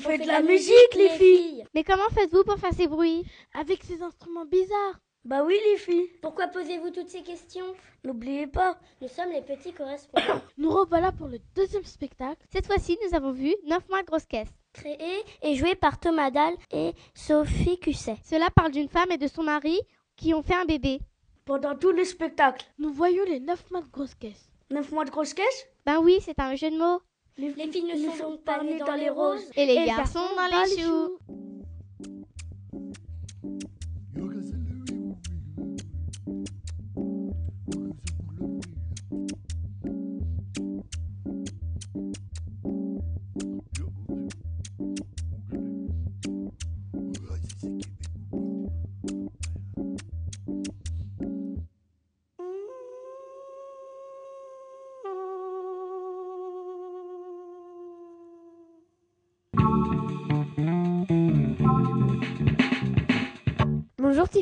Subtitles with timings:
[0.00, 1.64] fait de la musique, les filles.
[1.74, 4.98] Mais comment faites-vous pour faire ces bruits Avec ces instruments bizarres.
[5.24, 6.08] Bah oui, les filles.
[6.22, 7.74] Pourquoi posez-vous toutes ces questions?
[8.04, 10.40] N'oubliez pas, Nous sommes les petits correspondants.
[10.58, 12.40] nous revoilà pour le deuxième spectacle.
[12.50, 14.48] Cette fois-ci, nous avons vu 9 mois de grosse caisse.
[14.72, 18.16] Créé et joué par Thomas Dahl et Sophie Cusset.
[18.24, 19.78] Cela parle d'une femme et de son mari
[20.16, 21.00] qui ont fait un bébé.
[21.44, 24.50] Pendant tout le spectacle, nous voyons les neuf mois de grosse caisse.
[24.70, 27.02] Neuf mois de grosse caisse Ben oui, c'est un jeu de mots.
[27.40, 29.50] Les filles ne sont pas nées dans les roses.
[29.56, 31.18] Et les garçons dans les choux.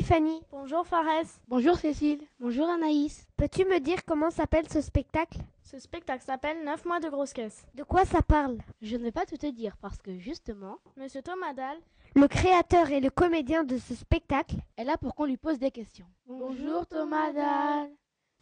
[0.03, 0.39] Tiffany.
[0.49, 1.25] Bonjour Fares.
[1.49, 2.21] Bonjour Cécile.
[2.39, 3.27] Bonjour Anaïs.
[3.35, 5.39] Peux-tu me dire comment s'appelle ce spectacle?
[5.61, 7.65] Ce spectacle s'appelle 9 mois de grosse caisse.
[7.75, 8.59] De quoi ça parle?
[8.81, 11.75] Je ne vais pas tout te dire parce que justement, Monsieur Thomas Dahl,
[12.15, 15.69] Le créateur et le comédien de ce spectacle est là pour qu'on lui pose des
[15.69, 16.05] questions.
[16.27, 17.89] Bonjour, Thomas Dahl.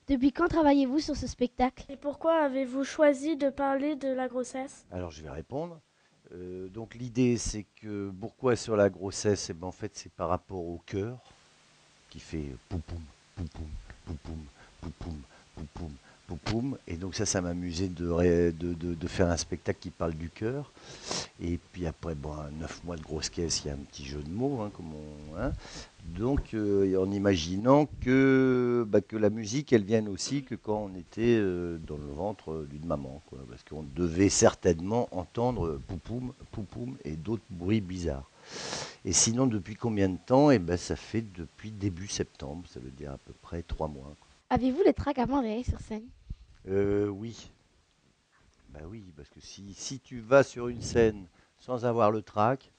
[0.08, 1.86] Depuis quand travaillez-vous sur ce spectacle?
[1.90, 4.86] Et pourquoi avez-vous choisi de parler de la grossesse?
[4.92, 5.82] Alors je vais répondre.
[6.34, 9.50] Euh, donc l'idée c'est que pourquoi sur la grossesse?
[9.50, 11.20] Eh ben, En fait c'est par rapport au cœur
[12.10, 13.02] qui fait poupoum,
[13.36, 13.68] poupoum,
[14.06, 14.40] poupoum,
[14.82, 15.18] poupoum,
[15.56, 15.92] poupoum,
[16.28, 16.78] poupoum.
[16.88, 20.72] Et donc ça, ça m'amusait de, de, de- faire un spectacle qui parle du cœur.
[21.42, 24.22] Et puis après, bon, neuf mois de grosse caisse, il y a un petit jeu
[24.22, 24.72] de mots, hein,
[25.40, 25.52] hein.
[26.06, 30.98] Donc euh, en imaginant que, bah, que la musique, elle vienne aussi que quand on
[30.98, 33.22] était euh, dans le ventre d'une maman.
[33.50, 38.30] Parce qu'on devait certainement entendre poupoum, poupoum et d'autres bruits bizarres.
[39.06, 40.52] Et sinon, depuis combien de temps?
[40.52, 44.14] Eh ben, ça fait depuis début septembre, ça veut dire à peu près trois mois.
[44.20, 44.28] quoi.
[44.50, 46.06] Avez-vous les tracks avant d'aller sur scène?
[46.68, 47.52] Euh, oui.
[48.70, 51.26] Bah oui, parce que si, si tu vas sur une scène
[51.60, 52.72] sans avoir le track,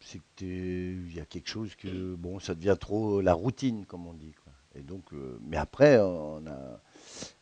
[0.00, 0.46] c'est que t'es-
[0.92, 4.32] il y a quelque chose que bon, ça devient trop la routine, comme on dit.
[4.44, 4.52] Quoi.
[4.74, 6.80] Et donc, euh, mais après, on a,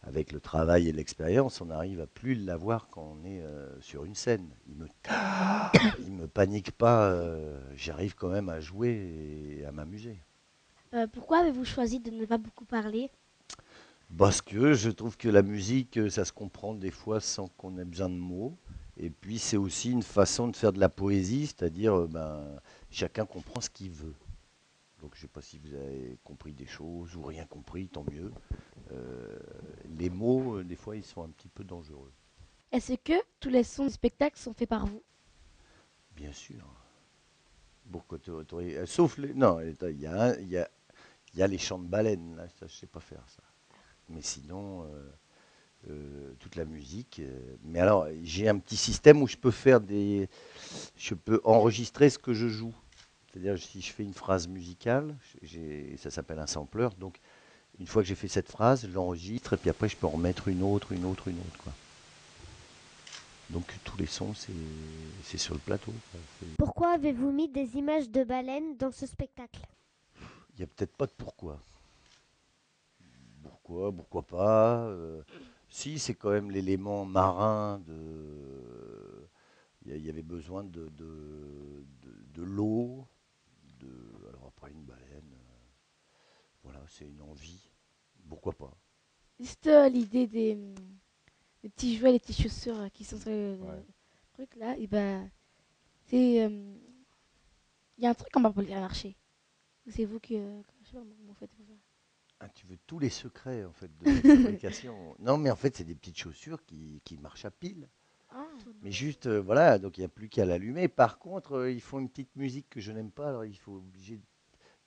[0.03, 4.05] avec le travail et l'expérience, on arrive à plus l'avoir quand on est euh, sur
[4.05, 4.49] une scène.
[4.69, 4.87] Il me,
[6.07, 7.11] il me panique pas.
[7.11, 10.19] euh, J'arrive quand même à jouer et à m'amuser.
[10.95, 13.11] Euh, Pourquoi avez-vous choisi de ne pas beaucoup parler?
[14.17, 17.79] Parce que je trouve que la musique, euh, ça se comprend des fois sans qu'on
[17.79, 18.57] ait besoin de mots.
[18.97, 22.45] Et puis c'est aussi une façon de faire de la poésie, c'est-à-dire euh, ben,
[22.91, 24.15] chacun comprend ce qu'il veut.
[25.01, 28.05] Donc je ne sais pas si vous avez compris des choses ou rien compris, tant
[28.11, 28.33] mieux.
[28.93, 29.39] Euh,
[29.99, 32.13] les mots, euh, des fois, ils sont un petit peu dangereux.
[32.73, 35.03] Est-ce que tous les sons du spectacle sont faits par vous?
[36.17, 36.65] Bien sûr.
[38.53, 39.35] Euh, Sauf les.
[39.35, 40.69] Non, il y a, un- il y, a,
[41.35, 43.43] il y a les chants de baleines, là, ça, je sais pas faire ça.
[44.09, 45.11] Mais sinon, euh,
[45.91, 47.21] euh, toute la musique.
[47.21, 50.29] euh, mais alors, j'ai un petit système où je peux faire des.
[50.97, 52.75] Je peux enregistrer ce que je joue.
[53.33, 55.17] C'est-à-dire, si je fais une phrase musicale,
[55.99, 56.89] ça s'appelle un sampler.
[56.99, 57.19] Donc,
[57.81, 60.11] une fois que j'ai fait cette phrase, je l'enregistre et puis après, je peux en
[60.11, 61.59] remettre une autre, une autre, une autre.
[61.63, 61.73] Quoi.
[63.51, 64.33] Donc, tous les sons,
[65.23, 65.93] c'est sur le plateau.
[66.11, 66.21] quoi.
[66.59, 69.61] Pourquoi avez-vous mis des images de baleines dans ce spectacle?
[70.55, 71.61] Il n'y a peut-être pas de pourquoi.
[73.43, 75.23] Pourquoi, pourquoi pas euh,
[75.69, 79.29] Si, c'est quand même l'élément marin de.
[79.85, 83.07] Il y avait besoin de, de, de- de l'eau.
[83.79, 83.87] De...
[84.31, 85.31] Alors après, une baleine.
[85.33, 85.59] euh,
[86.65, 87.66] Voilà, c'est une envie.
[88.29, 88.77] Pourquoi pas?
[89.41, 90.75] Juste euh, l'idée des, hum,
[91.63, 93.85] des petits jouets, les petites chaussures euh, qui sont sur le Ouais.
[94.35, 95.31] truc là, et ben
[96.07, 96.79] c'est hum,
[97.99, 99.17] il y a un truc qu'on va pas le marché.
[99.89, 101.67] C'est vous qui euh, je sais pas comment vous faites pour.
[102.41, 105.77] Ah, tu veux tous les secrets en fait de la fabrication Non, mais en fait,
[105.77, 107.89] c'est des petites chaussures qui, qui marchent à pile.
[108.31, 108.77] Ah.
[108.83, 110.89] Mais juste, euh, voilà, donc il n'y a plus qu'à l'allumer.
[110.89, 113.77] Par contre, euh, ils font une petite musique que je n'aime pas, alors il faut
[113.77, 114.25] obligé de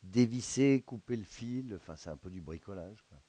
[0.04, 1.76] dévisser, couper le fil.
[1.76, 3.04] Enfin, c'est un peu du bricolage.
[3.10, 3.20] quoi.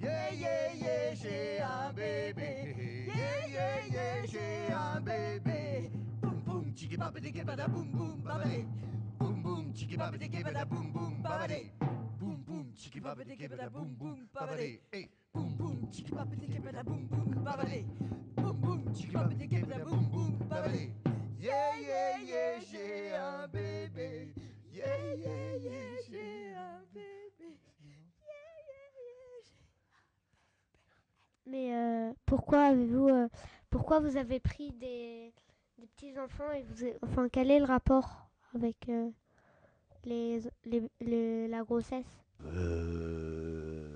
[0.00, 2.74] Yeah, yeah, yeah, j'ai un bébé.
[3.06, 5.90] Yeah, yeah, yeah, j'ai un bébé.
[6.22, 8.64] Boum, boum, tiki babidi bada boum, boum, babadi.
[9.18, 11.70] Boum, boum, tiki babidi bada boum, boum, babadi.
[12.20, 14.80] Boum, boum, tiki babidi bada boum, boum, babadi.
[14.92, 17.84] Hey, boum, boum, tiki babidi bada boum, boum, babadi.
[18.36, 20.90] Boum, boum, tiki babidi bada boum, boum, babadi.
[21.42, 24.32] Yeah, yeah, yeah, j'ai un bébé.
[24.72, 24.86] Yeah,
[25.16, 27.58] yeah, yeah, j'ai un bébé.
[31.46, 33.28] Mais euh, pourquoi avez-vous, euh,
[33.70, 35.32] pourquoi vous avez pris des,
[35.78, 39.10] des petits enfants et vous, enfin quel est le rapport avec euh,
[40.04, 42.06] les, les, les- la grossesse?
[42.46, 43.88] Euh,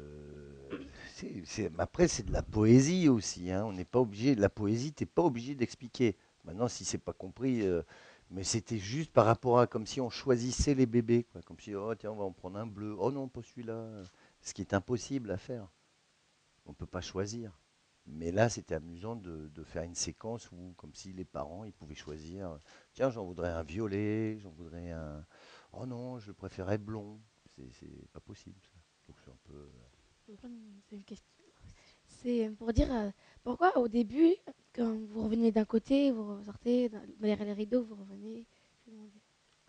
[1.14, 3.52] c'est- c'est- après, c'est de la poésie aussi.
[3.52, 3.64] hein.
[3.66, 4.34] On n'est pas obligé.
[4.34, 6.16] La poésie, t'es pas obligé d'expliquer.
[6.46, 7.82] Maintenant, si c'est pas compris, euh,
[8.30, 11.26] mais c'était juste par rapport à comme si on choisissait les bébés.
[11.44, 12.96] Comme si oh tiens, on va en prendre un bleu.
[12.98, 13.84] Oh non, pas celui-là.
[14.40, 15.68] Ce qui est impossible à faire.
[16.64, 17.52] On peut pas choisir.
[18.06, 21.96] Mais là, c'était amusant de, faire une séquence où, comme si les parents, ils pouvaient
[21.96, 22.58] choisir.
[22.92, 25.26] Tiens, j'en voudrais un violet, j'en voudrais un.
[25.72, 27.20] Oh non, je préférais blond.
[27.72, 28.60] C'est pas possible.
[28.62, 28.78] Ça.
[29.08, 29.54] Donc un peu.
[29.54, 30.36] euh,
[30.88, 31.35] C'est une question.
[32.22, 33.10] C'est pour dire euh,
[33.42, 34.34] pourquoi au début,
[34.74, 38.46] quand vous revenez d'un côté, vous sortez dans- derrière les rideaux, vous revenez.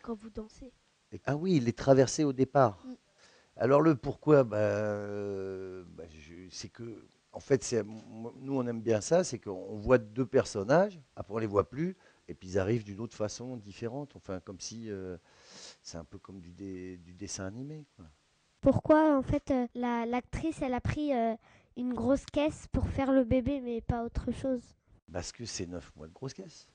[0.01, 0.71] quand vous dansez
[1.25, 2.83] Ah oui, il est traversé au départ.
[2.85, 2.93] Mm.
[3.57, 7.75] Alors le pourquoi, bah, euh, bah, je- c'est que, en fait,
[8.39, 11.97] nous on aime bien ça, c'est qu'on voit deux personnages, après on les voit plus,
[12.27, 14.15] et puis ils arrivent d'une autre façon différente.
[14.15, 15.17] Enfin, comme si euh,
[15.81, 17.85] c'est un peu comme du, dé- du dessin animé.
[17.95, 18.05] quoi.
[18.61, 21.35] Pourquoi en fait euh, la- l'actrice elle a pris euh,
[21.77, 24.61] une grosse caisse pour faire le bébé mais pas autre chose
[25.11, 26.67] Parce que c'est neuf mois de grosse caisse.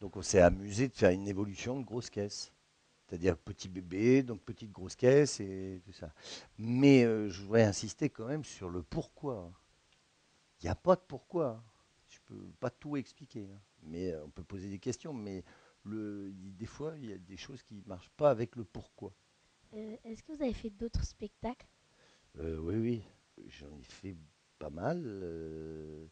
[0.00, 2.52] Donc on s'est amusé de faire une évolution de grosse caisse.
[3.08, 6.12] C'est-à-dire petit bébé, donc petite grosse caisse et tout ça.
[6.58, 9.52] Mais euh, je voudrais insister quand même sur le pourquoi.
[10.60, 11.62] Il n'y a pas de pourquoi.
[12.08, 13.48] Je peux pas tout expliquer.
[13.52, 13.60] hein.
[13.84, 15.44] Mais euh, on peut poser des questions, mais
[15.84, 19.12] le, des fois, il y a des choses qui ne marchent pas avec le pourquoi.
[19.74, 21.66] Euh, Est-ce que vous avez fait d'autres spectacles?
[22.38, 23.02] Oui, oui.
[23.48, 24.16] J'en ai fait
[24.58, 25.02] pas mal.
[25.06, 26.06] euh,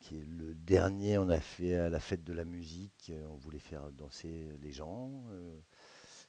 [0.00, 3.10] qui est le dernier, on a fait à la fête de la musique.
[3.10, 5.24] euh, On voulait faire danser les gens.
[5.30, 5.56] euh,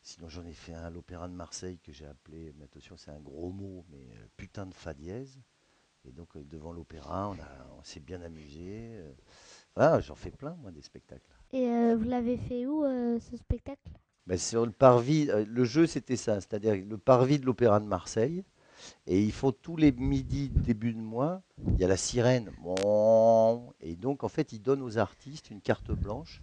[0.04, 3.12] sinon, j'en ai fait un à l'Opéra de Marseille que j'ai appelé, mais attention, c'est
[3.12, 4.06] un gros mot, mais
[4.38, 5.40] putain de fa dièse.
[6.06, 8.92] Et donc, devant l'opéra, on, a- on s'est bien amusé.
[9.76, 11.30] Voilà, j'en fais plein, moi, des spectacles.
[11.54, 13.90] Et euh, vous l'avez fait où euh, ce spectacle?
[14.28, 18.44] Ben, sur le parvis, le jeu c'était ça, c'est-à-dire le parvis de l'Opéra de Marseille.
[19.08, 22.52] Et ils font tous les midis, début de mois, il y a la sirène.
[23.82, 26.42] Et donc en fait, ils donnent aux artistes une carte blanche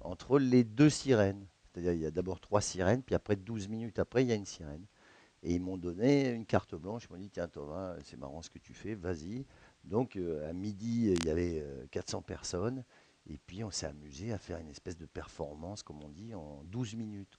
[0.00, 1.46] entre les deux sirènes.
[1.72, 4.36] C'est-à-dire il y a d'abord trois sirènes, puis après 12 minutes après, il y a
[4.36, 4.86] une sirène.
[5.42, 7.06] Et ils m'ont donné une carte blanche.
[7.08, 9.44] Ils m'ont dit Tiens, Thomas, c'est marrant ce que tu fais, vas-y.
[9.84, 12.84] Donc euh, à midi, il y avait euh, 400 personnes.
[13.28, 16.62] Et puis on s'est amusé à faire une espèce de performance, comme on dit, en
[16.64, 17.38] 12 minutes,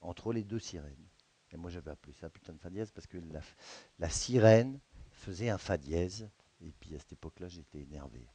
[0.00, 1.08] entre les deux sirènes.
[1.54, 3.40] Et moi j'avais appelé ça putain de fa dièse parce que la,
[4.00, 4.80] la sirène
[5.12, 6.28] faisait un fa dièse.
[6.60, 8.26] Et puis à cette époque-là, j'étais énervé.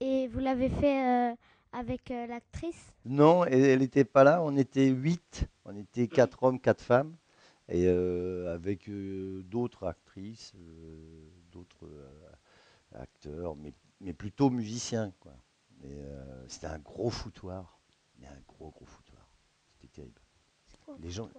[0.00, 1.34] Et vous l'avez fait euh,
[1.72, 2.92] avec euh, l'actrice?
[3.04, 4.42] Non, elle n'était pas là.
[4.42, 5.46] On était huit.
[5.64, 7.16] On était quatre hommes, quatre femmes.
[7.68, 12.32] Et euh, avec euh, d'autres actrices, euh, d'autres euh,
[12.92, 15.12] acteurs, mais, mais plutôt musiciens.
[15.20, 15.32] Quoi.
[15.84, 17.80] Et, euh, c'était un gros foutoir.
[18.18, 19.28] Mais un gros, gros foutoir.
[19.72, 20.20] C'était terrible.
[20.98, 21.30] Les gens,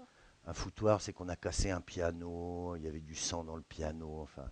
[0.45, 3.61] un foutoir, c'est qu'on a cassé un piano, il y avait du sang dans le
[3.63, 4.19] piano.
[4.21, 4.49] Enfin,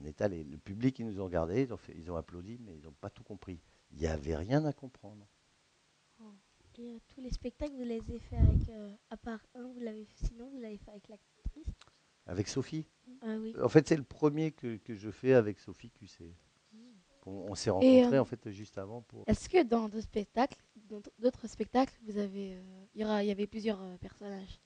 [0.00, 0.44] on est allé.
[0.44, 2.92] Le public, ils nous ont regardés, ils ont, fait- ils ont applaudi, mais ils n'ont
[2.92, 3.60] pas tout compris.
[3.92, 5.26] Il n'y avait rien à comprendre.
[6.78, 9.80] Et euh, tous les spectacles, vous les avez fait avec, euh, à part un, vous
[9.80, 11.66] l'avez, sinon vous l'avez fait avec l'actrice?
[12.26, 12.86] Avec Sophie?
[13.20, 13.54] Ah oui.
[13.62, 16.32] En fait, c'est le premier que, que je fais avec Sophie QC.
[17.26, 19.22] On, on s'est rencontrés euh, en fait juste avant pour.
[19.28, 20.58] Est-ce que dans d'autres spectacles,
[20.88, 22.58] dans d'autres spectacles, vous avez,
[22.94, 24.58] il y aura, il y avait plusieurs personnages?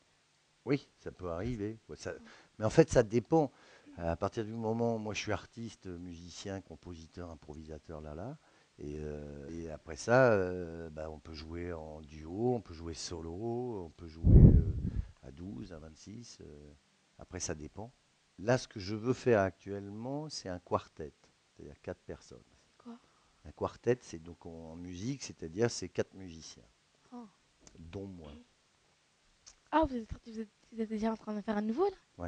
[0.66, 1.78] Oui, ça peut arriver.
[1.94, 2.12] Ça-
[2.58, 3.50] Mais en fait, ça dépend.
[3.96, 8.36] À partir du moment, moi, je suis artiste, musicien, compositeur, improvisateur, là, là.
[8.78, 12.92] Et, euh, et après ça, euh, bah, on peut jouer en duo, on peut jouer
[12.92, 14.74] solo, on peut jouer euh,
[15.22, 16.38] à 12, à 26.
[16.42, 16.72] euh.
[17.18, 17.90] après, ça dépend.
[18.38, 21.14] Là, ce que je veux faire actuellement, c'est un quartet,
[21.56, 22.42] c'est-à-dire quatre personnes.
[22.68, 22.98] C'est quoi?
[23.46, 26.64] Un quartet, c'est donc en, en musique, c'est-à-dire c'est quatre musiciens,
[27.12, 27.24] Oh.
[27.78, 28.32] dont moi.
[29.71, 32.25] Ah, vous êtes, vous, êtes, vous êtes déjà en train de faire un nouveau là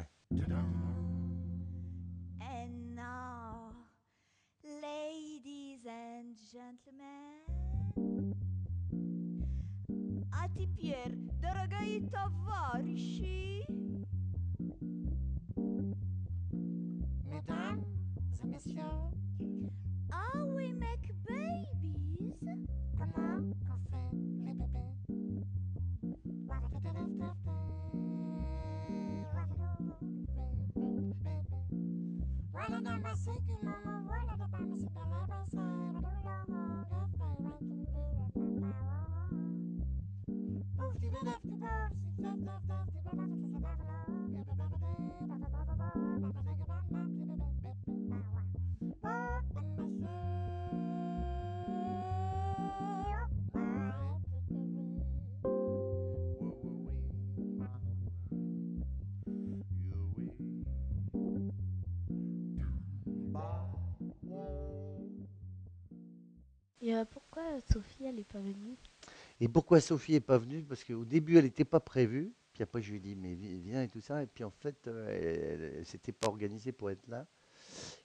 [2.40, 3.70] And now,
[4.62, 7.44] ladies and gentlemen,
[10.32, 13.64] а теперь, дорогие товарищи,
[17.26, 17.84] Mesdames
[18.42, 19.10] et messieurs,
[20.10, 22.32] How we make babies?
[33.25, 33.98] sinking.
[67.39, 68.75] Pourquoi Sophie, elle n'est pas venue?
[69.39, 70.61] Et pourquoi Sophie n'est pas venue?
[70.63, 72.33] Parce qu'au début, elle n'était pas prévue.
[72.53, 74.21] Puis après, je lui ai dit, mais vi- viens et tout ça.
[74.23, 77.25] Et puis en fait, euh, elle ne s'était pas organisée pour être là.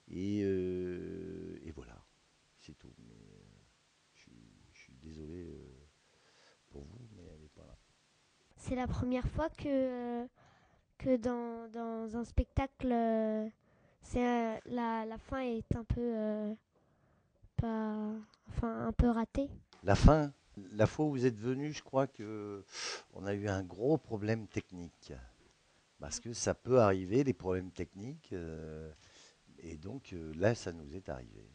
[0.09, 2.01] Et, euh, et voilà,
[2.59, 2.93] c'est tout.
[2.99, 3.43] Mais euh,
[4.13, 4.31] je, suis,
[4.73, 5.87] je suis désolé euh,
[6.69, 7.77] pour vous, mais elle n'est pas là.
[8.57, 10.25] C'est la première fois que,
[10.97, 12.87] que dans, dans un spectacle,
[14.01, 14.21] c'est
[14.65, 16.53] la, la fin est un peu euh,
[18.49, 19.49] enfin un peu ratée.
[19.83, 20.33] La fin,
[20.71, 22.63] la fois où vous êtes venu, je crois que
[23.13, 25.13] on a eu un gros problème technique.
[25.99, 28.33] Parce que ça peut arriver, les problèmes techniques.
[28.33, 28.91] euh,
[29.59, 31.49] et donc euh, là, ça nous est arrivé.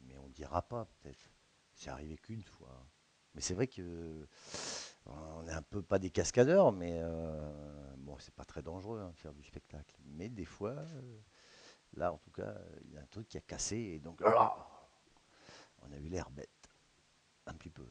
[0.00, 1.30] Mais on ne dira pas, peut-être.
[1.74, 2.86] C'est arrivé qu'une fois.
[3.34, 4.26] Mais c'est vrai que
[5.06, 9.12] on n'est un peu pas des cascadeurs, mais euh, bon, c'est pas très dangereux hein,
[9.14, 9.94] faire du spectacle.
[10.04, 11.20] Mais des fois, euh,
[11.94, 14.69] là, en tout cas, il y a un truc qui a cassé et donc ah,
[15.82, 16.48] on a eu l'air bête.
[17.46, 17.86] Un petit peu.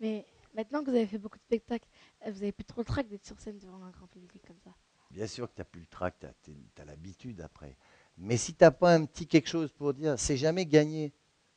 [0.00, 1.88] Mais maintenant que vous avez fait beaucoup de spectacles,
[2.26, 4.58] euh, vous avez plus trop le trac d'être sur scène devant un grand public comme
[4.64, 4.74] ça.
[5.10, 7.76] Bien sûr que tu n'as plus le trac, tu as, l'habitude après.
[8.16, 11.12] Mais si tu n'as pas un petit quelque chose pour dire, c'est jamais gagné.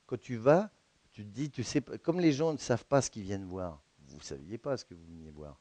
[0.06, 0.70] Quand tu vas,
[1.12, 3.82] tu te dis, tu sais, comme les gens ne savent pas ce qu'ils viennent voir,
[4.08, 5.60] vous ne saviez pas ce que vous veniez voir.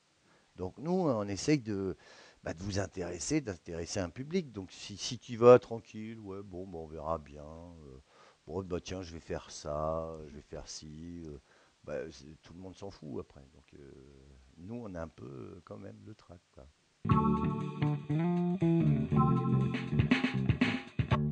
[0.56, 1.96] Donc nous, on essaye de,
[2.42, 4.52] bah, de vous intéresser, d'intéresser un public.
[4.52, 7.44] Donc si, si tu vas tranquille, ouais, bon, bah, on verra bien.
[7.44, 8.00] euh,
[8.46, 11.22] bon, bah, tiens, je vais faire ça, je vais faire ci.
[11.26, 11.38] euh,
[11.84, 13.42] bah, c'est- tout le monde s'en fout après.
[13.54, 13.92] Donc euh,
[14.58, 16.40] nous, on a un peu euh, quand même le trac.
[16.52, 16.66] quoi.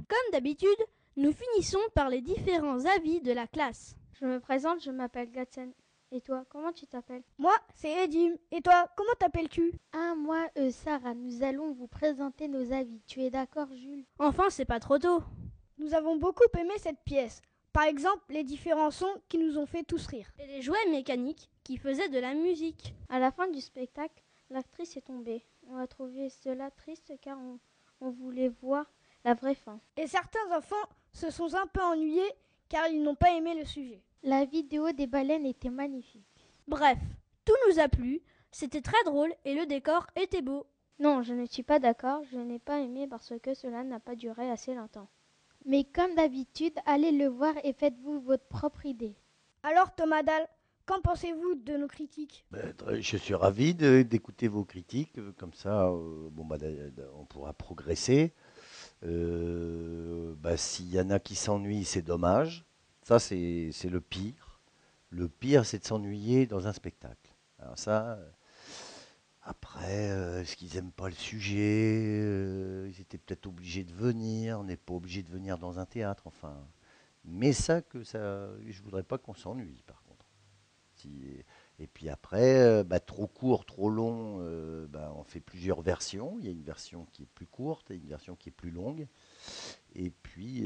[0.09, 0.69] Comme d'habitude,
[1.17, 3.97] nous finissons par les différents avis de la classe.
[4.21, 5.73] Je me présente, je m'appelle Gatsen.
[6.15, 7.23] Et toi, comment tu t'appelles?
[7.39, 8.35] Moi, c'est Edim.
[8.51, 9.73] Et toi, comment t'appelles-tu?
[9.95, 13.01] Ah, moi, euh, Sarah, nous allons vous présenter nos avis.
[13.07, 14.05] Tu es d'accord, Jules?
[14.19, 15.23] Enfin, c'est pas trop tôt.
[15.83, 17.43] Nous avons beaucoup aimé cette pièce.
[17.73, 20.31] Par exemple, les différents sons qui nous ont fait tous rire.
[20.39, 22.95] Et les jouets mécaniques qui faisaient de la musique.
[23.09, 25.45] À la fin du spectacle, l'actrice est tombée.
[25.67, 27.59] On a trouvé cela triste car on,
[28.01, 28.87] on voulait voir
[29.25, 29.81] la vraie fin.
[29.97, 30.77] Et certains enfants
[31.11, 32.33] se sont un peu ennuyés
[32.69, 34.05] car ils n'ont pas aimé le sujet.
[34.23, 36.47] La vidéo des baleines était magnifique.
[36.69, 36.99] Bref,
[37.45, 38.23] tout nous a plu,
[38.53, 40.65] c'était très drôle et le décor était beau.
[41.01, 44.15] Non, je ne suis pas d'accord, je n'ai pas aimé parce que cela n'a pas
[44.15, 45.09] duré assez longtemps.
[45.65, 49.17] Mais comme d'habitude, allez le voir et faites-vous votre propre idée.
[49.63, 50.47] Alors Thomas Dahl,
[50.87, 52.45] qu'en pensez-vous de nos critiques?
[52.51, 55.19] Ben, je suis ravi d'écouter vos critiques.
[55.37, 56.57] Comme ça, euh, bon, bah,
[57.17, 58.33] on pourra progresser.
[59.05, 62.65] Euh, bah, S'il y en a qui s'ennuient, c'est dommage.
[63.03, 64.61] Ça, c'est c'est le pire.
[65.11, 67.35] Le pire, c'est de s'ennuyer dans un spectacle.
[67.59, 68.31] Alors ça, euh,
[69.43, 74.61] après, euh, est-ce qu'ils n'aiment pas le sujet Euh, Ils étaient peut-être obligés de venir.
[74.61, 76.57] On n'est pas obligé de venir dans un théâtre, enfin.
[77.25, 80.27] Mais ça, que ça, je voudrais pas qu'on s'ennuie, par contre.
[81.79, 84.39] Et puis après, euh, bah, trop court, trop long,
[84.89, 86.37] bah, on fait plusieurs versions.
[86.39, 88.71] Il y a une version qui est plus courte et une version qui est plus
[88.71, 89.07] longue.
[89.95, 90.63] Et puis,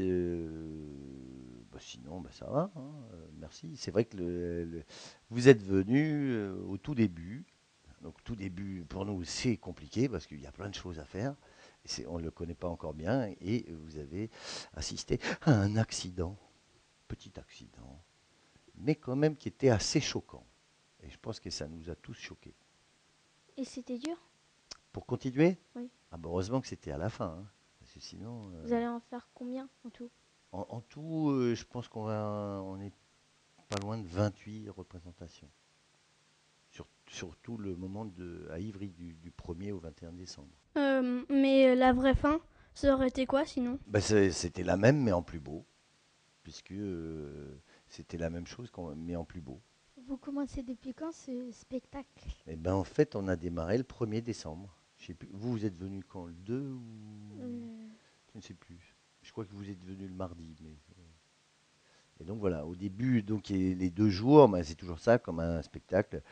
[1.73, 2.71] bah, sinon, bah, ça va.
[2.77, 2.91] hein,
[3.39, 3.77] merci.
[3.77, 4.85] C'est vrai que le-
[5.31, 6.37] vous êtes venu
[6.69, 7.45] au tout début.
[8.03, 11.05] Donc, tout début, pour nous, c'est compliqué parce qu'il y a plein de choses à
[11.05, 11.35] faire.
[12.07, 13.33] On ne le connaît pas encore bien.
[13.41, 14.31] Et vous avez
[14.75, 16.37] assisté à un accident,
[17.09, 18.03] petit accident,
[18.75, 20.45] mais quand même qui était assez choquant.
[21.03, 22.55] Et je pense que ça nous a tous choqués.
[23.57, 24.17] Et c'était dur?
[24.93, 25.59] Pour continuer?
[25.75, 25.89] Oui.
[26.11, 27.27] ah bah Heureusement que c'était à la fin.
[27.41, 27.47] hein,
[27.79, 30.11] parce que sinon, euh, Vous allez en faire combien en tout?
[30.53, 32.93] En, en tout, euh, je pense qu'on va, on est
[33.69, 35.49] pas loin de 28 représentations.
[37.09, 40.49] Sur, surtout le moment de, à Ivry du, du 1er au 21 décembre.
[40.77, 42.41] Euh, mais la vraie fin,
[42.75, 43.79] ça aurait été quoi sinon?
[43.87, 45.65] Bah, c'était la même, mais en plus beau.
[46.43, 47.57] Puisque euh,
[47.89, 49.61] c'était la même chose, qu'on- mais en plus beau.
[50.07, 52.07] Vous commencez depuis quand ce spectacle?
[52.47, 54.77] Et ben en fait, on a démarré le 1er décembre.
[54.99, 56.27] Je sais plus, vous, vous êtes venu quand?
[56.27, 57.41] Le 2 ou?
[57.41, 57.89] Euh,
[58.33, 58.97] Je ne sais plus.
[59.23, 60.55] Je crois que vous êtes venu le mardi.
[60.63, 60.77] Mais,
[62.21, 65.63] Et donc voilà, au début, donc les deux jours, bah, c'est toujours ça, comme un
[65.63, 66.23] spectacle.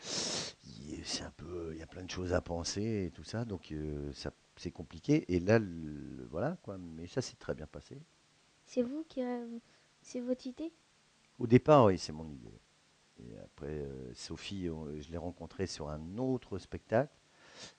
[0.64, 3.44] Il- C'est un peu, il y a plein de choses à penser et tout ça,
[3.44, 5.24] donc euh, ça, c'est compliqué.
[5.34, 6.78] Et là, le- voilà quoi.
[6.78, 8.00] Mais ça s'est très bien passé.
[8.66, 9.22] C'est vous qui.
[9.22, 9.58] euh,
[10.02, 10.72] C'est votre idée?
[11.38, 12.60] Au départ, oui, c'est mon idée.
[13.20, 17.12] Et après, euh, Sophie, je l'ai rencontrée sur un autre spectacle.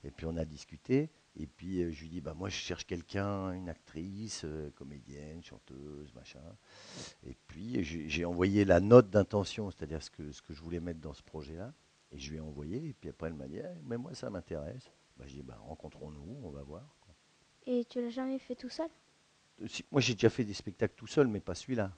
[0.04, 1.10] Et puis on a discuté.
[1.38, 5.44] Et puis euh, je lui dis, bah, moi je cherche quelqu'un, une actrice, euh, comédienne,
[5.44, 6.40] chanteuse, machin.
[7.26, 11.00] Et puis j'ai envoyé la note d'intention, c'est-à-dire ce que, ce que je voulais mettre
[11.02, 11.74] dans ce projet-là.
[12.12, 12.78] Et je lui ai envoyé.
[12.90, 14.90] Et puis après, elle m'a dit, Eh, mais moi ça m'intéresse.
[15.18, 16.96] Bah, j'ai dit, bah, rencontrons-nous, on va voir.
[17.02, 17.14] quoi.
[17.66, 18.90] Et tu l'as jamais fait tout seul?
[19.62, 21.92] Euh, si- moi j'ai déjà fait des spectacles tout seul, mais pas celui-là.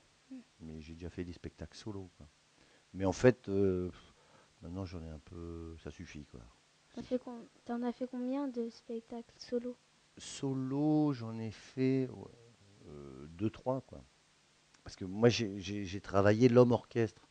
[0.59, 2.09] Mais j'ai déjà fait des spectacles solo.
[2.17, 2.27] quoi.
[2.93, 3.91] Mais en fait, euh,
[4.61, 5.75] maintenant j'en ai un peu.
[5.83, 6.41] Ça suffit quoi.
[6.97, 7.21] T'en fait
[7.83, 9.75] as fait combien de spectacles solo?
[10.17, 12.31] Solo, j'en ai fait ouais,
[12.87, 14.03] euh, deux, trois quoi.
[14.83, 17.27] Parce que moi j'ai- travaillé l'homme orchestre.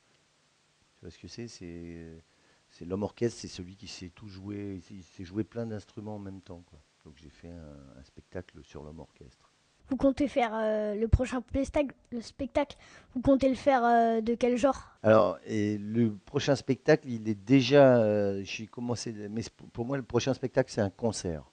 [0.99, 2.85] Tu vois ce que c'est?
[2.85, 6.43] L'homme orchestre, c'est celui qui sait tout jouer, il sait jouer plein d'instruments en même
[6.43, 6.63] temps.
[7.05, 9.46] Donc j'ai fait un spectacle sur l'homme orchestre.
[9.89, 12.77] Vous comptez faire euh, le prochain spectacle, le spectacle,
[13.15, 14.91] vous comptez le faire euh, de quel genre?
[15.03, 17.99] Alors, le prochain spectacle, il est déjà.
[17.99, 19.13] euh, J'ai commencé.
[19.31, 21.45] Mais pour moi, le prochain spectacle, c'est un concert.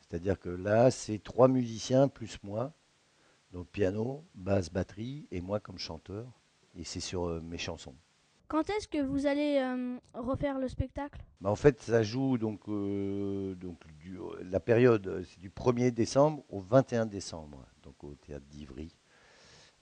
[0.00, 2.74] C'est-à-dire que là, c'est trois musiciens plus moi.
[3.52, 6.26] Donc, piano, basse, batterie, et moi comme chanteur.
[6.74, 7.94] Et c'est sur mes chansons.
[8.52, 11.18] Quand est-ce que vous allez euh, refaire le spectacle?
[11.40, 16.44] Bah, en fait, ça joue donc, euh, donc du- la période, c'est du 1er décembre
[16.50, 18.94] au 21 décembre, donc au théâtre d'Ivry,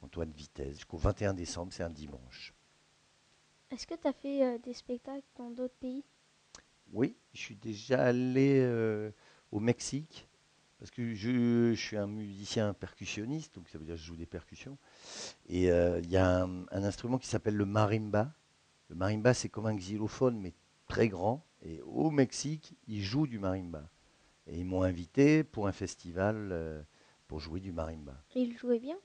[0.02, 0.74] Antoine Vitesse.
[0.76, 2.54] Jusqu'au 21 décembre, c'est un dimanche.
[3.72, 6.04] Est-ce que tu as fait euh, des spectacles dans d'autres pays?
[6.92, 8.64] Oui, je suis déjà allé
[9.50, 10.28] au Mexique
[10.78, 14.16] parce que je, je suis un musicien percussionniste, donc ça veut dire que je joue
[14.16, 14.78] des percussions.
[15.48, 18.33] Et il y a un, un instrument qui s'appelle le marimba.
[18.90, 20.53] Le marimba, c'est comme un xylophone, mais
[20.88, 21.46] très grand.
[21.62, 23.88] Et au Mexique, ils jouent du marimba.
[24.48, 26.83] Et ils m'ont invité pour un festival euh,
[27.29, 28.20] pour jouer du marimba.
[28.35, 28.96] Et il jouait bien?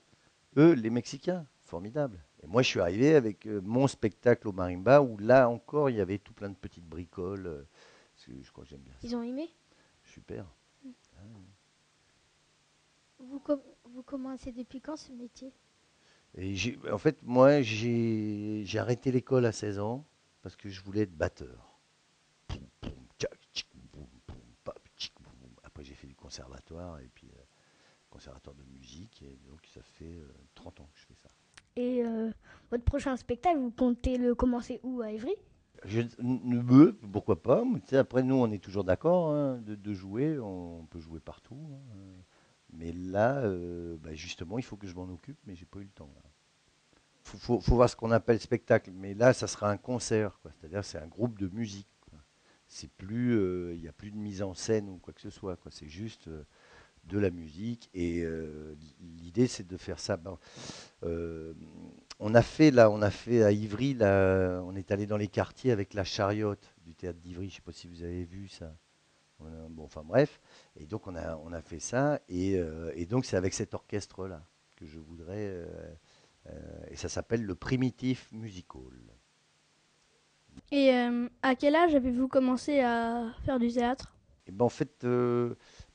[0.56, 2.24] Eux, les Mexicains, formidable.
[2.42, 5.96] Et moi, je suis arrivé avec euh, mon spectacle au marimba où là encore, il
[5.96, 7.46] y avait tout plein de petites bricoles.
[7.46, 7.62] euh,
[8.26, 9.06] je crois que j'aime bien ça.
[9.06, 9.48] Ils ont aimé?
[10.02, 10.46] Super.
[13.18, 15.52] Vous, com- vous commencez depuis quand ce métier?
[16.36, 16.54] Et
[16.92, 20.06] en fait, moi, j'ai arrêté l'école à 16 ans
[20.42, 21.80] parce que je voulais être batteur.
[25.64, 27.40] Après, j'ai fait du conservatoire et puis euh,
[28.10, 29.22] conservatoire de musique.
[29.22, 31.30] Et donc, ça fait euh, 30 ans que je fais ça.
[31.76, 32.30] Et euh,
[32.70, 35.34] votre prochain spectacle, vous comptez le commencer où à Évry?
[35.84, 36.00] Je
[37.12, 37.62] pourquoi pas.
[37.92, 40.38] après, nous, on est toujours d'accord hein, de, de jouer.
[40.38, 41.58] On peut jouer partout.
[41.72, 42.22] hein.
[42.72, 45.84] Mais là, euh, bah, justement, il faut que je m'en occupe, mais j'ai pas eu
[45.84, 46.10] le temps.
[47.34, 48.90] Il faut, voir ce qu'on appelle spectacle.
[48.94, 50.38] Mais là, ça sera un concert.
[50.60, 51.88] C'est-à-dire, c'est un groupe de musique.
[52.68, 55.30] C'est plus, euh, il n'y a plus de mise en scène ou quoi que ce
[55.30, 55.56] soit.
[55.70, 56.42] C'est juste euh,
[57.04, 57.88] de la musique.
[57.94, 60.18] Et euh, l'idée, c'est de faire ça.
[61.04, 61.54] Euh,
[62.18, 65.70] on a fait là, on a fait à Ivry, on est allé dans les quartiers
[65.70, 67.48] avec la chariote du théâtre d'Ivry.
[67.48, 68.74] Je ne sais pas si vous avez vu ça.
[69.70, 70.40] Bon, enfin bref.
[70.78, 72.20] Et donc on a, on a fait ça.
[72.28, 74.44] Et, euh, et donc c'est avec cet orchestre-là
[74.76, 75.36] que je voudrais.
[75.48, 75.66] euh,
[76.48, 78.82] euh, et ça s'appelle le Primitif Musical.
[80.70, 84.14] Et euh, à quel âge avez-vous commencé à faire du théâtre?
[84.46, 85.04] Et ben en fait,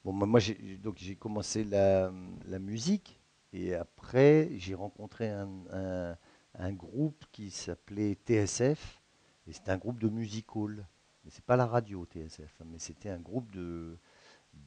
[0.03, 2.11] bon, moi, j'ai, commencé la,
[2.45, 3.19] la musique
[3.53, 6.17] et après j'ai rencontré un, un-
[6.55, 9.01] un groupe qui s'appelait TSF
[9.47, 10.85] et c'était un groupe de music hall.
[11.23, 13.97] Mais c'est pas la radio TSF, hein, mais c'était un groupe de,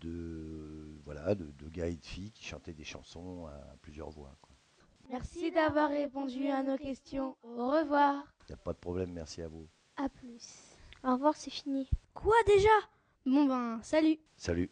[0.04, 4.36] de voilà de, de gars et de filles qui chantaient des chansons à plusieurs voix.
[4.42, 4.54] quoi.
[5.10, 7.36] Merci d'avoir répondu à nos questions.
[7.42, 8.24] Au revoir.
[8.48, 9.68] Il n'y a pas de problème, merci à vous.
[9.96, 10.44] À plus.
[11.02, 11.88] Au revoir, c'est fini.
[12.14, 12.68] Quoi déjà?
[13.26, 14.70] Bon ben, salut Salut.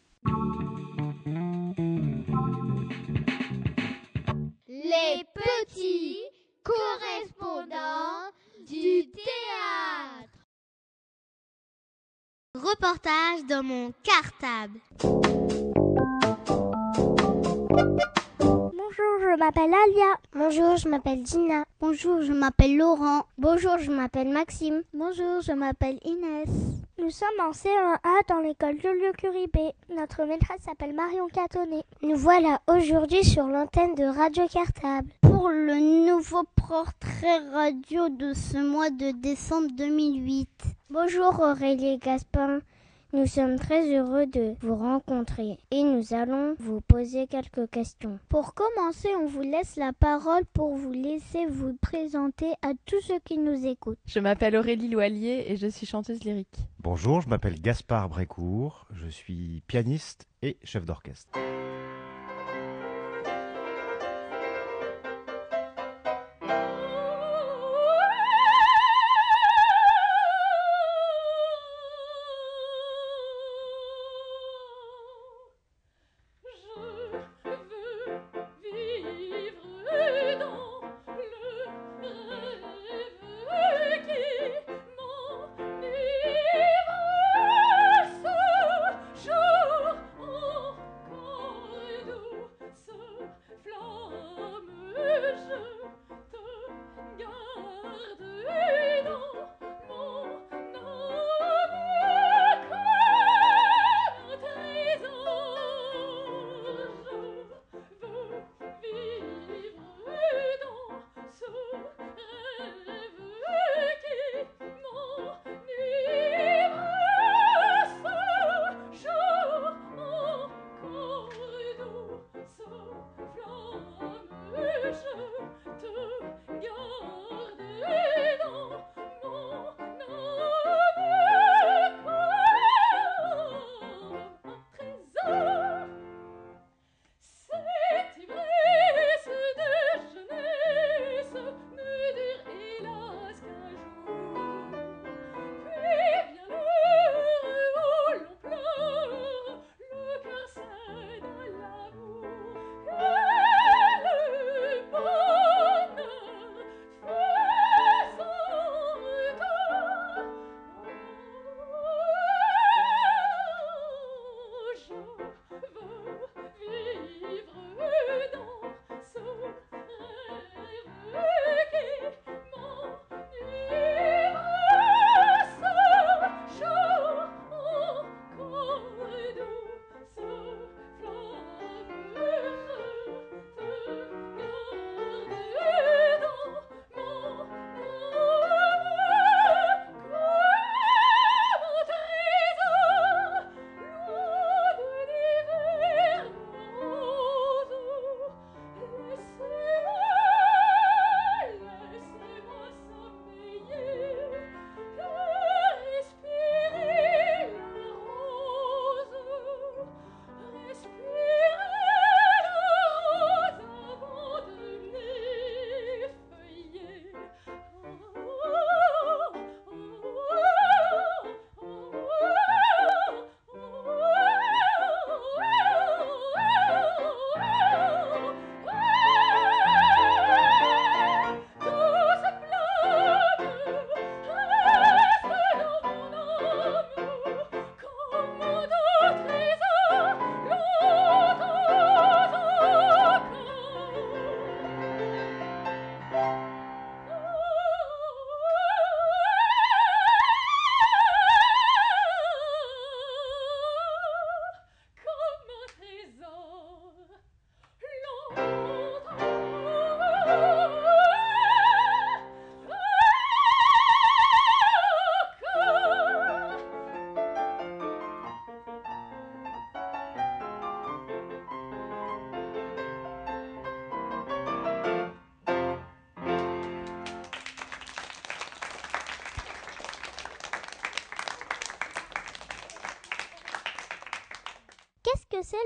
[4.67, 6.19] Les petits
[6.63, 10.32] correspondants du théâtre.
[12.63, 14.79] Reportage dans mon cartable.
[18.39, 20.15] Bonjour, je m'appelle Alia.
[20.33, 21.65] Bonjour, je m'appelle Dina.
[21.81, 23.23] Bonjour, je m'appelle Laurent.
[23.37, 24.83] Bonjour, je m'appelle Maxime.
[24.93, 26.47] Bonjour, je m'appelle Inès.
[26.99, 29.73] Nous sommes en C1A dans l'école Julio Curibé.
[29.89, 31.83] Notre maîtresse s'appelle Marion Catonnet.
[32.01, 35.09] Nous voilà aujourd'hui sur l'antenne de Radio Cartable.
[35.21, 36.43] Pour le nouveau
[36.73, 40.49] portrait radio de ce mois de décembre 2008.
[40.89, 42.61] Bonjour Aurélie et Gaspard.
[43.13, 48.17] Nous sommes très heureux de vous rencontrer et nous allons vous poser quelques questions.
[48.27, 53.19] Pour commencer, on vous laisse la parole pour vous laisser vous présenter à tous ceux
[53.23, 53.99] qui nous écoutent.
[54.07, 56.57] Je m'appelle Aurélie Loalier et je suis chanteuse lyrique.
[56.79, 61.37] Bonjour, je m'appelle Gaspard Brécourt, je suis pianiste et chef d'orchestre.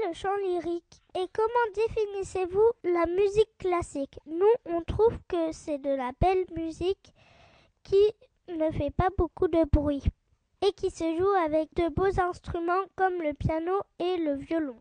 [0.08, 4.19] Le chant lyrique Et comment définissez-vous la musique classique?
[4.26, 7.13] Nous, on trouve que c'est de la belle musique
[7.84, 7.95] qui
[8.50, 10.04] ne fait pas beaucoup de bruit
[10.65, 14.78] et qui se joue avec de beaux instruments comme le piano et le violon.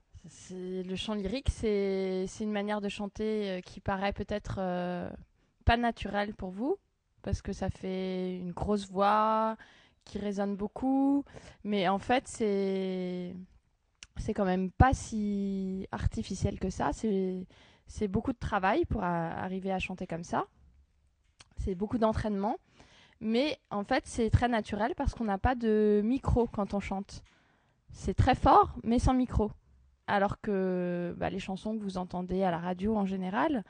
[0.50, 5.08] Le chant lyrique, c'est c'est une manière de chanter euh, qui paraît peut-être euh,
[5.64, 6.78] pas naturelle pour vous,
[7.22, 9.56] parce que ça fait une grosse voix
[10.04, 11.24] qui résonne beaucoup,
[11.62, 13.34] mais en fait, c'est
[14.18, 16.90] c'est quand même pas si artificiel que ça.
[16.92, 20.46] C'est beaucoup de travail pour arriver à chanter comme ça.
[21.58, 22.56] C'est beaucoup d'entraînement,
[23.20, 27.22] mais en fait, c'est très naturel parce qu'on n'a pas de micro quand on chante.
[27.92, 29.50] C'est très fort, mais sans micro.
[30.06, 33.64] Alors que bah, les chansons que vous entendez à la radio en général,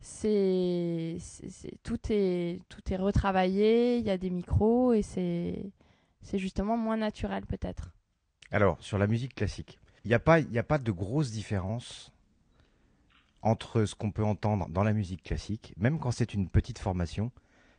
[0.00, 1.18] c'est,
[1.82, 5.72] tout, est, tout est retravaillé, il y a des micros et c'est
[6.34, 7.92] justement moins naturel peut-être.
[8.50, 12.12] Alors, sur la musique classique, il n'y a, pas- a pas de grosse différence
[13.42, 17.30] entre ce qu'on peut entendre dans la musique classique, même quand c'est une petite formation.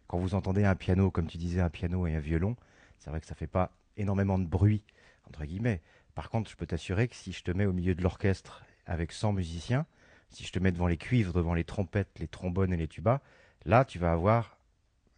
[0.08, 2.56] Quand vous entendez un piano, comme tu disais, un piano et un violon,
[3.00, 4.84] c'est vrai que ça fait pas énormément de bruit,
[5.28, 5.82] entre guillemets.
[6.16, 9.12] Par contre, je peux t'assurer que si je te mets au milieu de l'orchestre avec
[9.12, 9.86] 100 musiciens,
[10.30, 13.22] si je te mets devant les cuivres, devant les trompettes, les trombones et les tubas,
[13.66, 14.58] là, tu vas avoir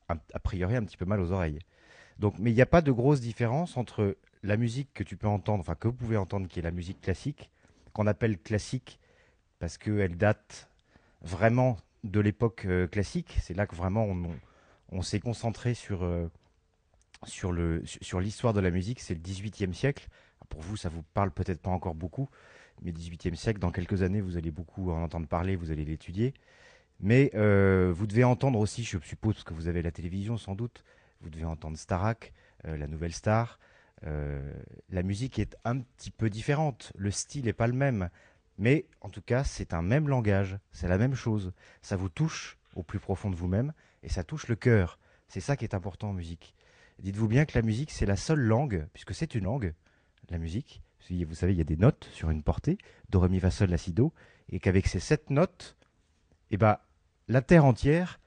[0.08, 1.60] a priori un petit peu mal aux oreilles.
[2.20, 5.28] Donc, mais il n'y a pas de grosse différence entre la musique que tu peux
[5.28, 7.50] entendre, enfin que vous pouvez entendre, qui est la musique classique,
[7.94, 9.00] qu'on appelle classique
[9.60, 10.70] parce qu'elle date
[11.22, 13.38] vraiment de l'époque euh, classique.
[13.42, 14.08] C'est là que vraiment
[14.92, 16.30] on, s'est concentré sur, euh,
[17.26, 19.00] sur, l'histoire de la musique.
[19.00, 20.08] C'est le 18e siècle.
[20.50, 22.30] Pour vous, ça vous parle peut-être pas encore beaucoup,
[22.84, 26.36] mais 18e siècle, dans quelques années, vous allez beaucoup en entendre parler, vous allez l'étudier.
[27.00, 30.84] Mais euh, vous devez entendre aussi, je suppose, que vous avez la télévision sans doute,
[31.22, 32.32] vous devez entendre Starak,
[32.64, 33.60] la nouvelle star.
[34.04, 34.54] Euh,
[34.90, 38.10] la musique est un petit peu différente, le style n'est pas le même,
[38.58, 41.54] mais en tout cas c'est un même langage, c'est la même chose.
[41.82, 45.00] Ça vous touche au plus profond de vous-même et ça touche le cœur.
[45.28, 46.56] C'est ça qui est important en musique.
[47.00, 49.74] Dites-vous bien que la musique c'est la seule langue, puisque c'est une langue,
[50.30, 50.82] la musique.
[51.10, 52.80] Vous savez, il y a des notes sur une portée,
[53.10, 54.12] do, ré, mi, fa, sol, la, si, do,
[54.50, 55.78] et qu'avec ces sept notes,
[56.50, 56.78] eh ben,
[57.28, 58.20] la terre entière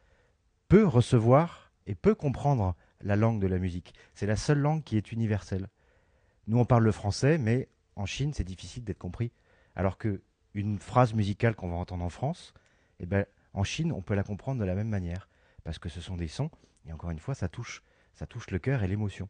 [0.69, 3.95] peut recevoir et peut comprendre la langue de la musique.
[4.15, 5.69] C'est la seule langue qui est universelle.
[6.47, 9.33] Nous, on parle le français, mais en Chine, c'est difficile d'être compris.
[9.77, 10.23] Alors que
[10.55, 12.55] une phrase musicale qu'on va entendre en France,
[13.01, 15.29] eh ben, en Chine, on peut la comprendre de la même manière,
[15.65, 16.51] parce que ce sont des sons,
[16.87, 17.83] et encore une fois, ça touche,
[18.15, 19.29] ça touche le cœur et l'émotion.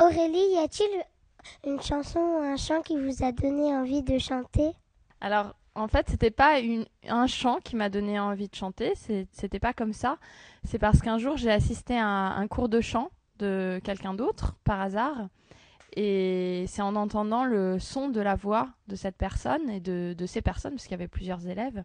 [0.00, 4.70] Aurélie, y a-t-il une chanson ou un chant qui vous a donné envie de chanter?
[5.20, 6.60] Alors, en fait, c'était pas
[7.08, 10.18] un chant qui m'a donné envie de chanter, c'était pas comme ça.
[10.64, 14.80] C'est parce qu'un jour, j'ai assisté à un, cours de chant de quelqu'un d'autre, par
[14.80, 15.28] hasard.
[15.96, 20.42] Et c'est en entendant le son de la voix de cette personne et de, ces
[20.42, 21.82] personnes, parce qu'il y avait plusieurs élèves,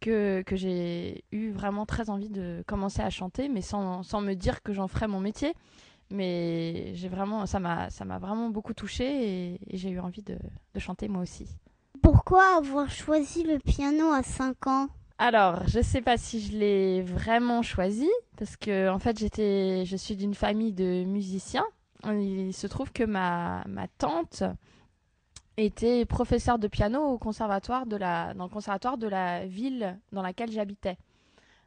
[0.00, 4.72] que, j'ai eu vraiment très envie de commencer à chanter, mais sans, me dire que
[4.72, 5.54] j'en ferais mon métier.
[6.10, 10.36] Mais j'ai vraiment, ça m'a, vraiment beaucoup touchée et, j'ai eu envie de
[10.78, 11.48] chanter moi aussi.
[12.04, 14.88] Pourquoi avoir choisi le piano à 5 ans?
[15.16, 19.96] Alors, je sais pas si je l'ai vraiment choisi parce que en fait, j'étais je
[19.96, 21.64] suis d'une famille de musiciens.
[22.04, 24.42] Il se trouve que ma, ma tante
[25.56, 30.20] était professeure de piano au conservatoire de la dans le conservatoire de la ville dans
[30.20, 30.98] laquelle j'habitais.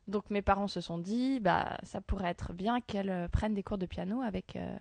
[0.08, 3.64] Donc mes parents se sont dit bah ça pourrait être bien qu'elle euh, prenne des
[3.64, 4.78] cours de piano avec euh,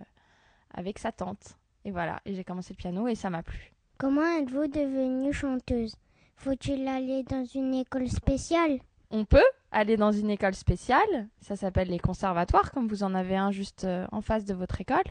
[0.75, 1.57] avec sa tante.
[1.83, 3.73] Et voilà, j'ai commencé le piano et ça m'a plu.
[3.99, 5.95] Comment êtes-vous devenue chanteuse?
[6.35, 8.77] Faut-il aller dans une école spéciale?
[9.09, 13.35] On peut aller dans une école spéciale, ça s'appelle les conservatoires, comme vous en avez
[13.35, 15.03] un juste euh, en face de votre école.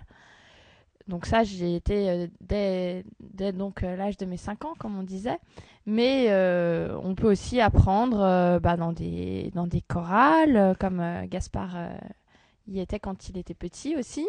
[1.09, 4.97] Donc ça, j'y été euh, dès, dès donc euh, l'âge de mes 5 ans, comme
[4.97, 5.39] on disait.
[5.87, 6.29] Mais
[7.03, 11.77] on peut aussi apprendre bah, dans, des, dans des chorales, comme Gaspard
[12.69, 14.27] y était quand il était petit aussi,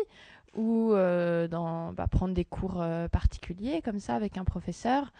[0.57, 5.13] ou euh, dans, bah, prendre des cours euh, particuliers, comme ça, avec un professeur.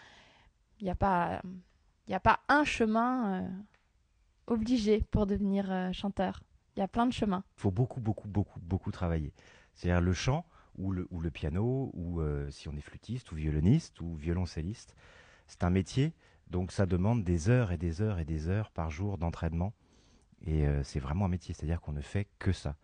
[0.80, 1.40] Il n'y a, pas-
[2.10, 3.48] a pas un chemin euh,
[4.48, 6.42] obligé pour devenir chanteur.
[6.76, 7.44] Il y a plein de chemins.
[7.56, 9.32] Il faut beaucoup, beaucoup, beaucoup, beaucoup travailler.
[9.74, 10.44] C'est-à-dire le chant
[10.76, 12.20] ou le, ou le piano, ou
[12.50, 14.94] si on est flûtiste ou violoniste ou violoncelliste,
[15.46, 16.14] c'est un métier,
[16.50, 19.72] donc ça demande des heures et des heures et des heures par jour d'entraînement.
[20.46, 22.76] Et c'est vraiment un métier, c'est-à-dire qu'on ne fait que ça.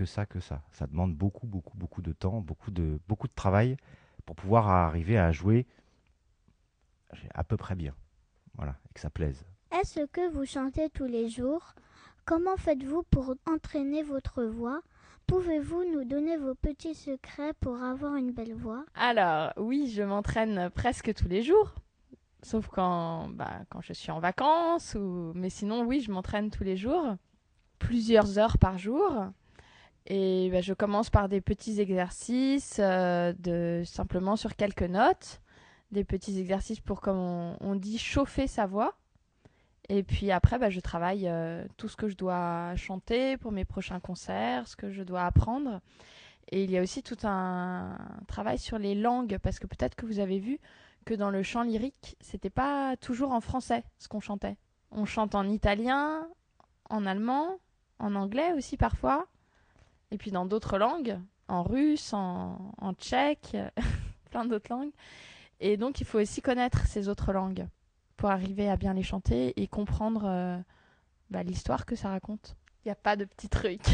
[0.00, 0.62] Que ça, que ça.
[0.72, 3.76] Ça demande beaucoup, beaucoup, beaucoup de temps, beaucoup de, beaucoup de travail
[4.24, 5.66] pour pouvoir arriver à jouer
[7.34, 7.94] à peu près bien.
[8.54, 9.44] Voilà, et que ça plaise.
[9.78, 11.74] Est-ce que vous chantez tous les jours?
[12.24, 14.80] Comment faites-vous pour entraîner votre voix?
[15.26, 18.86] Pouvez-vous nous donner vos petits secrets pour avoir une belle voix?
[18.94, 21.74] Alors, oui, je m'entraîne presque tous les jours.
[22.42, 24.94] Sauf quand, bah, quand je suis en vacances.
[24.94, 25.32] Ou...
[25.34, 27.16] Mais sinon, oui, je m'entraîne tous les jours.
[27.78, 29.26] Plusieurs heures par jour.
[30.06, 35.40] Et bah, je commence par des petits exercices, euh, de, simplement sur quelques notes.
[35.92, 38.96] Des petits exercices pour, comme on, dit, chauffer sa voix.
[39.88, 43.64] Et puis après, bah, je travaille euh, tout ce que je dois chanter pour mes
[43.64, 45.80] prochains concerts, ce que je dois apprendre.
[46.52, 47.96] Et il y a aussi tout un
[48.28, 50.58] travail sur les langues, parce que peut-être que vous avez vu
[51.04, 54.56] que dans le chant lyrique, c'était pas toujours en français ce qu'on chantait.
[54.90, 56.28] On chante en italien,
[56.88, 57.58] en allemand,
[57.98, 59.26] en anglais aussi parfois,
[60.10, 61.18] et puis dans d'autres langues,
[61.48, 63.56] en russe, en, en tchèque,
[64.30, 64.92] plein d'autres langues.
[65.60, 67.66] Et donc il faut aussi connaître ces autres langues
[68.16, 70.58] pour arriver à bien les chanter et comprendre euh,
[71.30, 72.56] bah, l'histoire que ça raconte.
[72.84, 73.86] Il n'y a pas de petits trucs.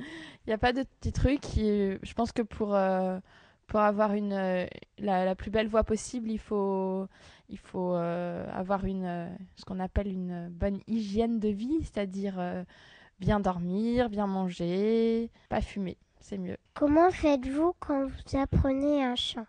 [0.46, 1.40] Il n'y a pas de petits trucs.
[1.40, 3.18] qui- je pense que pour, euh,
[3.66, 4.66] pour avoir une, euh,
[4.98, 7.06] la, la plus belle voix possible, il faut,
[7.48, 12.38] il faut avoir une, ce qu'on appelle une bonne hygiène de vie, c'est-à-dire
[13.22, 16.56] bien dormir, bien manger, pas fumer, c'est mieux.
[16.74, 19.46] Comment faites-vous quand vous apprenez un chant?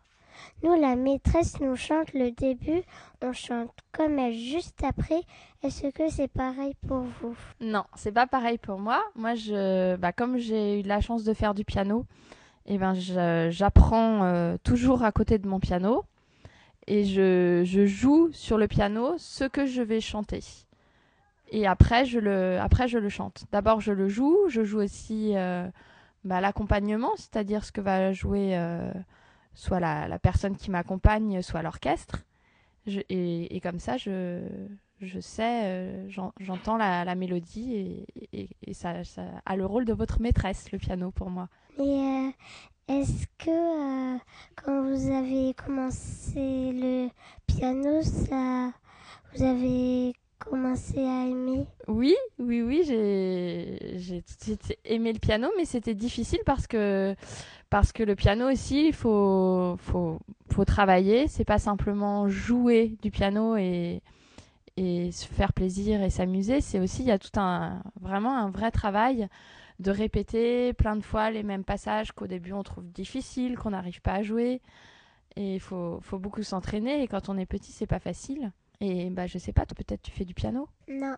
[0.62, 2.84] Nous, la maîtresse nous chante le début,
[3.24, 5.22] on chante comme elle juste après.
[5.64, 7.36] Est-ce que c'est pareil pour vous?
[7.62, 9.04] Non, c'est pas pareil pour moi.
[9.16, 12.06] Moi, je, bah, comme j'ai eu la chance de faire du piano,
[12.68, 16.06] eh ben, j'apprends euh, toujours à côté de mon piano
[16.86, 20.42] et je, je joue sur le piano ce que je vais chanter.
[21.56, 23.46] Et après, je le, après, je le chante.
[23.52, 24.38] D'abord, je le joue.
[24.50, 25.68] Je joue aussi euh,
[26.26, 28.92] bah, l'accompagnement, c'est-à-dire ce que va jouer euh,
[29.54, 32.24] soit la, la personne qui m'accompagne, soit l'orchestre.
[32.88, 34.42] Et, et comme ça, je,
[35.00, 39.04] je sais, euh, j'en- j'entends la, mélodie et, et- ça,
[39.46, 41.50] a le rôle de votre maîtresse, le piano, pour moi.
[41.80, 42.32] Et
[42.88, 44.18] est-ce que
[44.56, 47.10] quand vous avez commencé le
[47.46, 48.72] piano, ça,
[49.36, 50.14] vous avez
[50.44, 55.96] commencé à aimer Oui, oui, oui, j'ai tout de suite aimé le piano, mais c'était
[55.96, 57.16] difficile parce que
[57.70, 60.20] parce que le piano aussi, il faut faut
[60.52, 61.28] faut travailler.
[61.28, 64.02] C'est pas simplement jouer du piano et
[64.78, 66.62] et se faire plaisir et s'amuser.
[66.62, 69.28] C'est aussi il y a tout un vraiment un vrai travail
[69.80, 74.02] de répéter plein de fois les mêmes passages qu'au début on trouve difficiles, qu'on n'arrive
[74.02, 74.62] pas à jouer.
[75.36, 77.02] Et il faut faut beaucoup s'entraîner.
[77.04, 78.52] Et quand on est petit, c'est pas facile.
[78.82, 80.68] Et bah je sais pas, toi, peut-être tu fais du piano?
[80.88, 81.16] Non,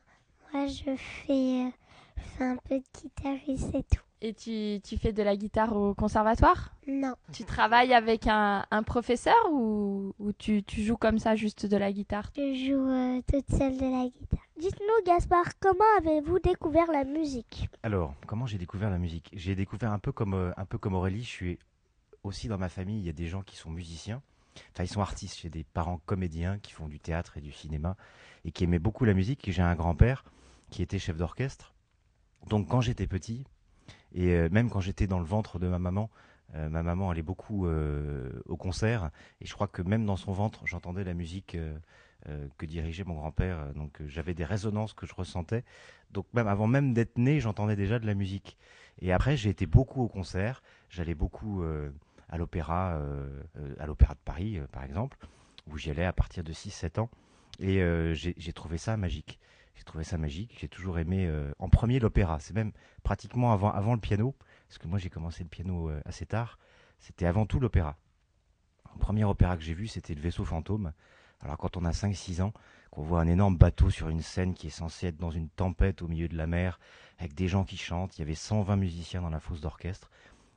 [0.53, 1.69] moi je fais, euh,
[2.17, 4.01] je fais un peu de guitare et c'est tout.
[4.21, 6.73] Et tu, tu fais de la guitare au conservatoire?
[6.87, 11.65] Non, Tu travailles avec un, un professeur ou, ou tu, tu joues comme ça juste
[11.65, 12.31] de la guitare?
[12.35, 14.39] Je joue euh, toute seule de la guitare.
[14.57, 17.69] Dites-nous, Gaspard, comment avez-vous découvert la musique?
[17.83, 19.29] Alors, comment j'ai découvert la musique?
[19.33, 21.21] J'ai découvert un peu comme euh, un peu comme Aurélie.
[21.23, 21.59] Je suis
[22.23, 22.99] aussi dans ma famille.
[22.99, 24.21] Il y a des gens qui sont musiciens.
[24.71, 25.39] Enfin, ils sont artistes.
[25.41, 27.95] J'ai des parents comédiens qui font du théâtre et du cinéma
[28.43, 29.49] et qui aimaient beaucoup la musique.
[29.51, 30.23] J'ai un grand-père
[30.69, 31.73] qui était chef d'orchestre.
[32.47, 33.45] Donc, quand j'étais petit
[34.13, 36.09] et euh, même quand j'étais dans le ventre de ma maman,
[36.53, 39.09] euh, ma maman allait beaucoup euh, au concert
[39.41, 41.57] et je crois que même dans son ventre, j'entendais la musique
[42.57, 43.71] que dirigeait mon grand-père.
[43.75, 45.63] Donc, j'avais des résonances que je ressentais.
[46.09, 48.57] Donc même avant même d'être né, j'entendais déjà de la musique.
[48.99, 50.63] Et après, j'ai été beaucoup au concert.
[50.89, 51.63] J'allais beaucoup
[52.29, 55.17] à l'opéra, euh, euh, à l'opéra de Paris, euh, par exemple,
[55.67, 57.09] où j'y allais à partir de 6-7 ans.
[57.59, 57.79] Et
[58.13, 59.39] j'ai trouvé ça magique.
[59.75, 60.57] J'ai trouvé ça magique.
[60.59, 62.37] J'ai toujours aimé en premier l'opéra.
[62.41, 64.35] C'est même pratiquement avant, avant le piano,
[64.67, 66.59] parce que moi j'ai commencé le piano assez tard.
[66.99, 67.97] C'était avant tout l'opéra.
[68.93, 70.91] Le premier opéra que j'ai vu, c'était le vaisseau fantôme.
[71.39, 72.51] Alors quand on a 5-6 ans,
[72.91, 76.01] qu'on voit un énorme bateau sur une scène qui est censée être dans une tempête
[76.01, 76.77] au milieu de la mer,
[77.19, 78.17] avec des gens qui chantent.
[78.17, 80.11] Il y avait 120 musiciens dans la fosse d'orchestre.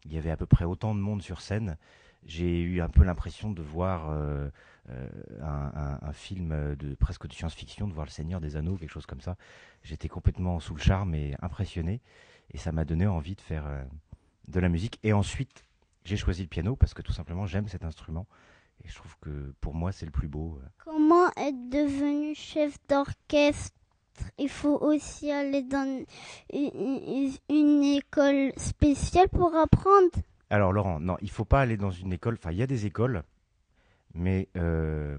[0.05, 1.77] Il y avait à peu près autant de monde sur scène.
[2.25, 4.49] J'ai eu un peu l'impression de voir euh,
[4.91, 5.09] euh,
[5.43, 9.21] un, film de presque de science-fiction, de voir le Seigneur des Anneaux, quelque chose comme
[9.21, 9.37] ça.
[9.83, 12.01] J'étais complètement sous le charme et impressionné,
[12.53, 13.83] et ça m'a donné envie de faire euh,
[14.49, 14.99] de la musique.
[15.03, 15.65] Et ensuite,
[16.05, 18.27] j'ai choisi le piano parce que tout simplement j'aime cet instrument,
[18.85, 20.61] et je trouve que pour moi c'est le plus beau.
[20.85, 23.77] Comment être devenu chef d'orchestre?
[24.39, 26.05] Il faut aussi aller dans
[26.53, 30.11] une, école spéciale pour apprendre.
[30.51, 32.35] Alors Laurent, non, il faut pas aller dans une école.
[32.35, 33.23] Enfin, il y a des écoles,
[34.15, 35.19] mais euh,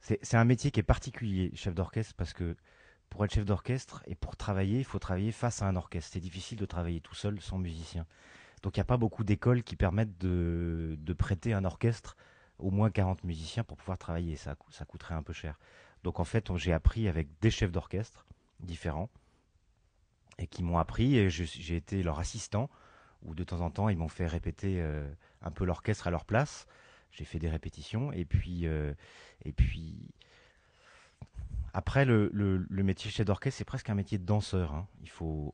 [0.00, 2.56] c'est un métier qui est particulier, chef d'orchestre, parce que
[3.10, 6.10] pour être chef d'orchestre et pour travailler, il faut travailler face à un orchestre.
[6.12, 8.06] C'est difficile de travailler tout seul sans musicien.
[8.62, 12.16] Donc il n'y a pas beaucoup d'écoles qui permettent de, prêter un orchestre
[12.58, 14.36] au moins 40 musiciens pour pouvoir travailler.
[14.36, 14.54] Ça
[14.86, 15.58] coûterait un peu cher.
[16.06, 18.26] Donc en fait, j'ai appris avec des chefs d'orchestre
[18.60, 19.10] différents
[20.38, 22.70] et qui m'ont appris et j'ai été leur assistant
[23.22, 26.24] où de temps en temps ils m'ont fait répéter euh, un peu l'orchestre à leur
[26.24, 26.68] place.
[27.10, 28.94] J'ai fait des répétitions et puis euh,
[29.44, 30.14] et puis
[31.74, 32.30] après le,
[32.70, 34.74] métier chef d'orchestre c'est presque un métier de danseur.
[34.74, 34.86] hein.
[35.00, 35.52] Il faut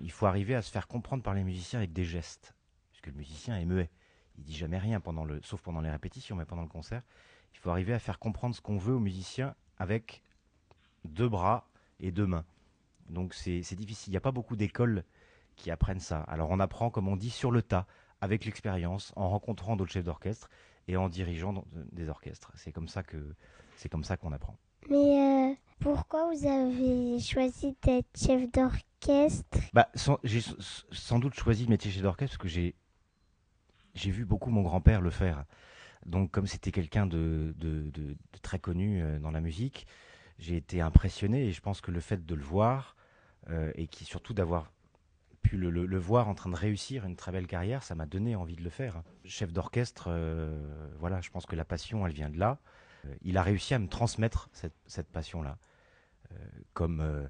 [0.00, 2.54] il faut arriver à se faire comprendre par les musiciens avec des gestes
[2.92, 3.90] puisque le musicien est muet.
[4.38, 7.02] Il dit jamais rien pendant le sauf pendant les répétitions mais pendant le concert
[7.52, 10.22] il faut arriver à faire comprendre ce qu'on veut aux musiciens avec
[11.04, 11.66] deux bras
[12.00, 12.44] et deux mains.
[13.10, 14.10] Donc c'est difficile.
[14.10, 15.04] Il n'y a pas beaucoup d'écoles
[15.56, 16.20] qui apprennent ça.
[16.20, 17.86] Alors on apprend, comme on dit, sur le tas,
[18.20, 20.48] avec l'expérience, en rencontrant d'autres chefs d'orchestre
[20.86, 22.52] et en dirigeant dans- des orchestres.
[22.54, 23.34] C'est comme ça que
[23.76, 24.56] c'est comme ça qu'on apprend.
[24.88, 29.58] Mais euh, pourquoi vous avez choisi d'être chef d'orchestre?
[29.72, 29.88] Bah,
[30.22, 30.40] j'ai
[30.92, 32.74] sans doute choisi le métier chef d'orchestre parce que j'ai
[33.94, 35.44] j'ai vu beaucoup mon grand-père le faire.
[36.06, 37.54] Donc comme c'était quelqu'un de,
[38.42, 39.86] très connu euh, dans la musique,
[40.38, 42.96] j'ai été impressionné et je pense que le fait de le voir
[43.50, 44.72] euh, et surtout d'avoir
[45.42, 48.56] pu le, voir en train de réussir une très belle carrière, ça m'a donné envie
[48.56, 49.02] de le faire.
[49.24, 50.56] Chef d'orchestre, euh,
[50.98, 52.58] voilà, je pense que la passion, elle vient de là.
[53.22, 55.58] Il a réussi à me transmettre cette, passion-là.
[56.72, 57.28] Comme,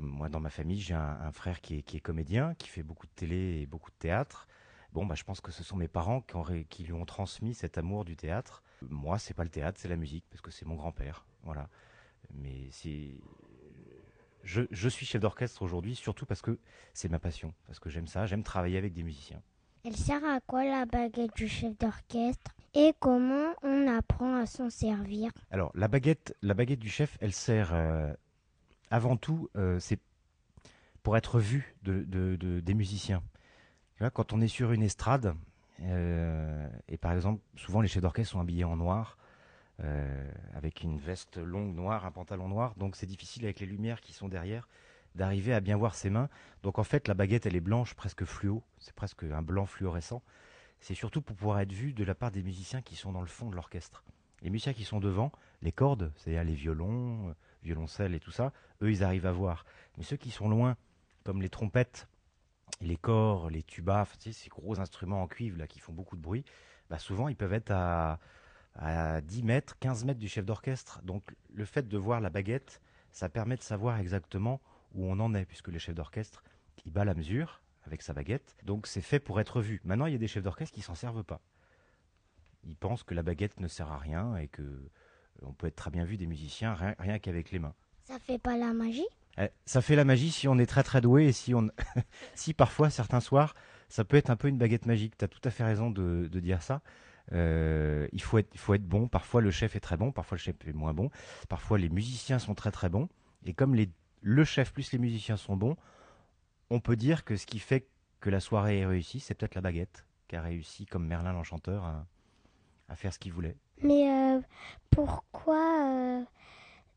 [0.00, 3.60] moi, dans ma famille, j'ai un, frère qui est comédien, qui fait beaucoup de télé
[3.60, 4.48] et beaucoup de théâtre.
[4.94, 7.04] Bon, bah, je pense que ce sont mes parents qui, ont ré- qui lui ont
[7.04, 8.62] transmis cet amour du théâtre.
[8.88, 11.26] Moi, c'est pas le théâtre, c'est la musique, parce que c'est mon grand-père.
[11.42, 11.68] Voilà.
[12.32, 13.10] Mais c'est.
[14.44, 16.58] Je, je suis chef d'orchestre aujourd'hui, surtout parce que
[16.92, 19.42] c'est ma passion, parce que j'aime ça, j'aime travailler avec des musiciens.
[19.84, 22.52] Elle sert à quoi la baguette du chef d'orchestre?
[22.74, 25.32] Et comment on apprend à s'en servir?
[25.50, 28.12] Alors, la baguette, la baguette du chef, elle sert euh,
[28.90, 29.98] avant tout, euh, c'est
[31.02, 33.22] pour être vue de, de- de- des musiciens.
[34.10, 35.34] Quand on est sur une estrade,
[35.82, 39.16] euh, et par exemple, souvent les chefs d'orchestre sont habillés en noir,
[39.82, 44.00] euh, avec une veste longue noire, un pantalon noir, donc c'est difficile avec les lumières
[44.00, 44.68] qui sont derrière
[45.14, 46.28] d'arriver à bien voir ses mains.
[46.62, 50.22] Donc en fait, la baguette, elle est blanche, presque fluo, c'est presque un blanc fluorescent.
[50.80, 53.26] C'est surtout pour pouvoir être vu de la part des musiciens qui sont dans le
[53.26, 54.02] fond de l'orchestre.
[54.42, 55.32] Les musiciens qui sont devant,
[55.62, 57.32] les cordes, c'est-à-dire les violons, euh,
[57.62, 58.52] violoncelles et tout ça,
[58.82, 59.64] eux, ils arrivent à voir.
[59.96, 60.76] Mais ceux qui sont loin,
[61.24, 62.06] comme les trompettes,
[62.84, 66.22] les corps, les tubas, tu ces gros instruments en cuivre là, qui font beaucoup de
[66.22, 66.44] bruit,
[66.90, 68.18] bah, souvent ils peuvent être à,
[68.76, 71.00] à 10 mètres, 15 mètres du chef d'orchestre.
[71.02, 72.80] Donc le fait de voir la baguette,
[73.10, 74.60] ça permet de savoir exactement
[74.94, 76.42] où on en est, puisque le chef d'orchestre,
[76.84, 78.56] il bat la mesure avec sa baguette.
[78.64, 79.80] Donc c'est fait pour être vu.
[79.84, 81.40] Maintenant, il y a des chefs d'orchestre qui s'en servent pas.
[82.64, 84.90] Ils pensent que la baguette ne sert à rien et que euh,
[85.42, 87.74] on peut être très bien vu des musiciens rien, rien qu'avec les mains.
[88.04, 89.06] Ça fait pas la magie?
[89.66, 91.68] Ça fait la magie si on est très très doué et si on,
[92.34, 93.54] si parfois certains soirs,
[93.88, 95.16] ça peut être un peu une baguette magique.
[95.16, 96.82] Tu as tout à fait raison de, dire ça.
[97.32, 99.08] Euh, il faut être, il faut être bon.
[99.08, 101.10] Parfois le chef est très bon, parfois le chef est moins bon.
[101.48, 103.08] Parfois les musiciens sont très très bons.
[103.44, 103.76] Et comme
[104.20, 105.76] le chef plus les musiciens sont bons,
[106.70, 107.88] on peut dire que ce qui fait
[108.20, 111.84] que la soirée est réussie, c'est peut-être la baguette qui a réussi, comme Merlin l'Enchanteur,
[111.84, 112.06] à,
[112.88, 113.56] à faire ce qu'il voulait.
[113.82, 114.40] Mais euh,
[114.90, 116.24] pourquoi euh,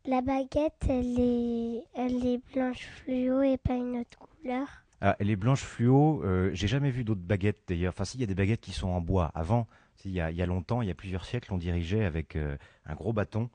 [0.08, 4.68] la baguette, elle est, elle est blanche fluo et pas une autre couleur
[5.02, 6.24] Ah, elle est blanche fluo.
[6.24, 7.94] euh, J'ai jamais vu d'autres baguettes d'ailleurs.
[7.94, 9.32] Enfin, si, il y a des baguettes qui sont en bois.
[9.36, 9.68] Avant,
[10.06, 12.36] il y a, il y a longtemps, il y a plusieurs siècles, on dirigeait avec
[12.36, 13.50] euh, un gros bâton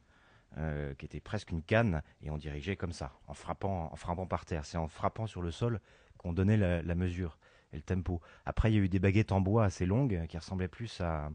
[0.58, 4.26] euh, qui était presque une canne et on dirigeait comme ça, en frappant, en frappant
[4.26, 4.66] par terre.
[4.66, 5.80] C'est en frappant sur le sol
[6.18, 7.38] qu'on donnait la, la mesure
[7.72, 8.20] et le tempo.
[8.44, 11.30] Après, il y a eu des baguettes en bois assez longues qui ressemblaient plus à,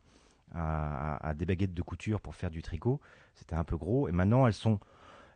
[0.54, 3.02] à, à des baguettes de couture pour faire du tricot.
[3.34, 4.08] C'était un peu gros.
[4.08, 4.80] Et maintenant, elles sont,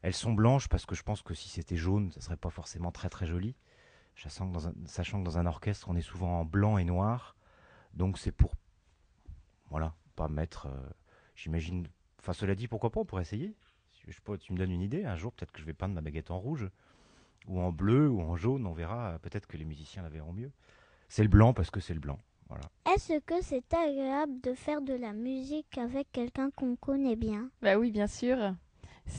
[0.02, 2.92] elles sont blanches parce que je pense que si c'était jaune, ça serait pas forcément
[2.92, 3.56] très très joli.
[4.16, 6.84] Sachant que, dans un, sachant que dans un orchestre, on est souvent en blanc et
[6.84, 7.36] noir.
[7.94, 8.54] Donc c'est pour,
[9.70, 10.90] voilà, pas mettre, euh,
[11.36, 11.88] j'imagine,
[12.20, 13.56] enfin cela dit, pourquoi pas, on pourrait essayer.
[13.92, 15.74] Si je sais pas, tu me donnes une idée, un jour peut-être que je vais
[15.74, 16.70] peindre ma baguette en rouge,
[17.48, 20.52] ou en bleu, ou en jaune, on verra, peut-être que les musiciens la verront mieux.
[21.10, 22.64] C'est le blanc parce que c'est le blanc, voilà.
[22.94, 27.50] Est-ce que c'est agréable de faire de la musique avec quelqu'un qu'on connaît bien?
[27.62, 28.56] Bah oui, bien sûr.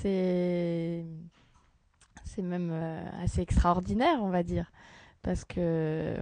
[0.00, 1.04] C'est
[2.24, 4.72] c'est même euh, assez extraordinaire, on va dire,
[5.22, 6.16] parce que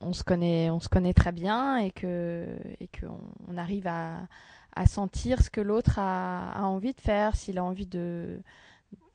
[0.00, 2.46] on, se connaît, on se connaît très bien et que
[2.80, 4.28] et qu'on on arrive à,
[4.76, 8.40] à sentir ce que l'autre a, a envie de faire, s'il a envie de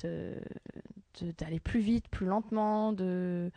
[0.04, 0.41] de-
[1.22, 3.49] de- d'aller plus vite, plus lentement, de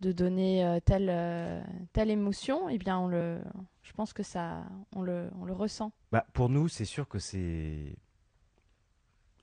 [0.00, 3.38] de donner euh, telle euh, telle émotion, eh bien on le,
[3.82, 4.64] je pense que ça,
[4.96, 5.92] on le on le ressent.
[6.10, 7.94] Bah, pour nous, c'est sûr que c'est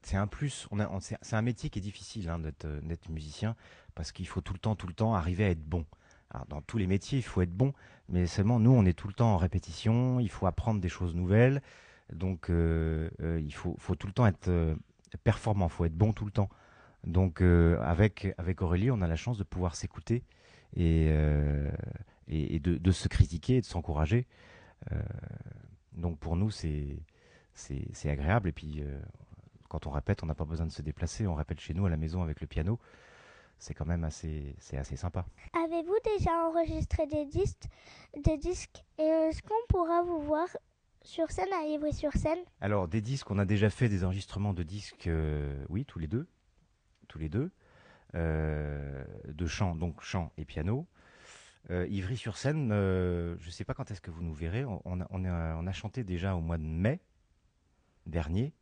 [0.08, 0.68] c'est un plus.
[0.72, 3.56] On on- c'est un métier qui est difficile hein, d'être euh, d'être musicien
[3.94, 5.86] parce qu'il faut tout le temps, tout le temps arriver à être bon.
[6.50, 7.74] Dans tous les métiers, il faut être bon,
[8.10, 10.20] mais seulement nous, on est tout le temps en répétition.
[10.20, 11.62] Il faut apprendre des choses nouvelles,
[12.14, 14.76] donc euh, euh, il faut, tout le temps être
[15.24, 15.68] performant.
[15.68, 16.50] Il faut être bon tout le temps.
[17.06, 20.24] Donc avec Aurélie, on a la chance de pouvoir s'écouter
[20.76, 21.10] et,
[22.30, 24.28] de, se critiquer et de s'encourager.
[25.94, 27.00] Donc pour nous, c'est
[27.54, 28.50] c'est agréable.
[28.50, 28.84] Et puis,
[29.68, 31.28] quand on répète, on n'a pas besoin de se déplacer.
[31.28, 32.80] On répète chez nous à la maison avec le piano.
[33.60, 35.26] C'est quand même assez, c'est assez sympa.
[35.66, 37.66] Avez-vous déjà enregistré des disques,
[38.24, 38.84] des disques?
[39.00, 40.48] Et est-ce qu'on pourra vous voir
[41.02, 45.08] sur scène à Ivry-sur-Seine Alors, des disques, on a déjà fait des enregistrements de disques,
[45.08, 46.28] euh, oui, tous les deux.
[47.08, 47.52] Tous les deux.
[48.16, 50.88] Euh, de chant, donc chant et piano.
[51.70, 54.66] Euh, Ivry-sur-Seine, euh, je ne sais pas quand est-ce que vous nous verrez.
[54.66, 57.02] On, on a, on, a, on a chanté déjà au mois de mai
[58.06, 58.54] dernier.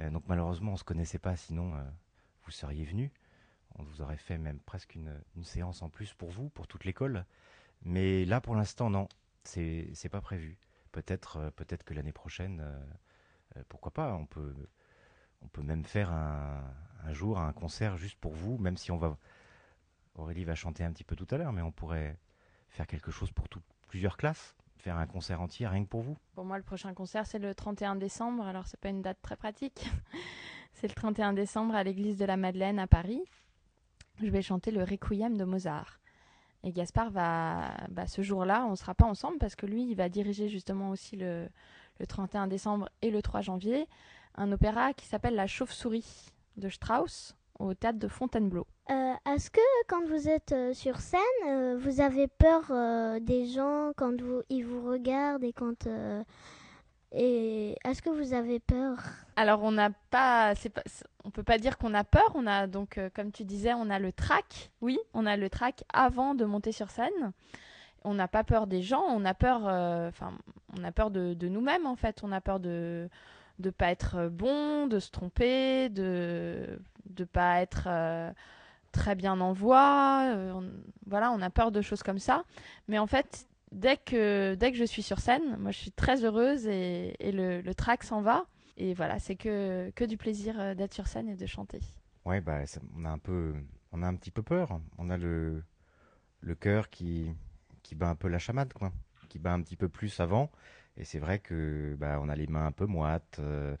[0.00, 1.82] Euh, donc malheureusement, on ne se connaissait pas, sinon euh,
[2.44, 3.10] vous seriez venus.
[3.76, 5.12] On vous aurait fait même presque une,
[5.42, 7.24] séance en plus pour vous, pour toute l'école.
[7.82, 9.08] Mais là, pour l'instant, non,
[9.44, 10.58] c'est c'est pas prévu.
[10.92, 12.64] Peut-être euh, peut-être que l'année prochaine,
[13.68, 14.54] pourquoi pas, on peut,
[15.42, 16.62] on peut même faire un,
[17.12, 19.16] jour un concert juste pour vous, même si on va.
[20.14, 22.18] Aurélie va chanter un petit peu tout à l'heure, mais on pourrait,
[22.70, 23.48] faire quelque chose pour
[23.88, 26.16] plusieurs classes, faire un concert entier rien que pour vous?
[26.34, 28.46] Pour moi, le prochain concert, c'est le 31 décembre.
[28.46, 29.88] Alors, c'est pas une date très pratique.
[30.72, 33.22] c'est le 31 décembre à l'église de la Madeleine à Paris.
[34.20, 35.98] Je vais chanter le Requiem de Mozart.
[36.64, 39.94] Et Gaspard va, bah, ce jour-là, on ne sera pas ensemble parce que lui, il
[39.94, 41.48] va diriger justement aussi le,
[42.00, 43.86] le 31 décembre et le 3 janvier
[44.38, 48.66] un opéra qui s'appelle La Chauve-souris de Strauss au théâtre de Fontainebleau.
[48.90, 52.72] Euh, Est-ce que quand vous êtes euh, sur scène, euh, vous avez peur
[53.20, 54.14] des gens quand
[54.48, 55.86] ils vous regardent et quand...
[57.12, 58.96] et est-ce que vous avez peur?
[59.36, 60.54] Alors on n'a pas,
[61.24, 62.32] on peut pas dire qu'on a peur.
[62.34, 64.70] On a donc, comme tu disais, on a le track.
[64.80, 67.32] Oui, on a le track avant de monter sur scène.
[68.04, 69.04] On n'a pas peur des gens.
[69.08, 69.64] On a peur,
[70.08, 70.32] enfin,
[70.78, 72.20] on a peur de, de nous-mêmes en fait.
[72.22, 73.08] On a peur de
[73.58, 77.88] de pas être bon, de se tromper, de de pas être
[78.92, 80.30] très bien en voix.
[80.34, 80.72] euh, on-
[81.06, 82.44] voilà, on a peur de choses comme ça.
[82.88, 86.24] Mais en fait, dès que, dès que je suis sur scène, moi je suis très
[86.24, 88.46] heureuse et, et le, le track s'en va.
[88.76, 91.80] Et voilà, c'est que, que du plaisir euh, d'être sur scène et de chanter.
[92.24, 93.54] Ouais, bah, ça- on a un peu,
[93.92, 94.80] on a un petit peu peur.
[94.98, 95.62] On a le,
[96.40, 97.32] le cœur qui,
[97.82, 98.92] qui bat un peu la chamade, quoi,
[99.28, 100.50] qui bat un petit peu plus avant.
[100.98, 103.38] Et c'est vrai que, bah, on a les mains un peu moites.
[103.38, 103.76] euh,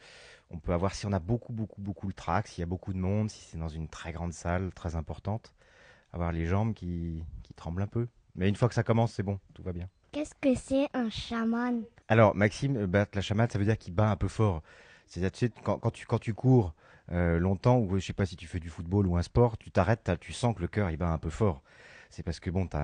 [0.50, 2.92] on peut avoir, si on a beaucoup, beaucoup, beaucoup le trac, s'il y a beaucoup
[2.92, 5.52] de monde, si c'est dans une très grande salle, très importante,
[6.12, 8.08] avoir les jambes qui, qui tremblent un peu.
[8.36, 9.88] Mais une fois que ça commence, c'est bon, tout va bien.
[10.12, 11.82] Qu'est-ce que c'est un chaman?
[12.08, 14.62] Alors, Maxime, euh, battre la chamade, ça veut dire qu'il bat un peu fort.
[15.06, 16.72] C'est-à-dire, tu sais, quand, quand tu, quand tu cours
[17.12, 19.70] euh, longtemps, ou je sais pas si tu fais du football ou un sport, tu
[19.70, 21.62] t'arrêtes, t'as- tu sens que le cœur, il bat un peu fort.
[22.10, 22.76] C'est parce que, bon, tu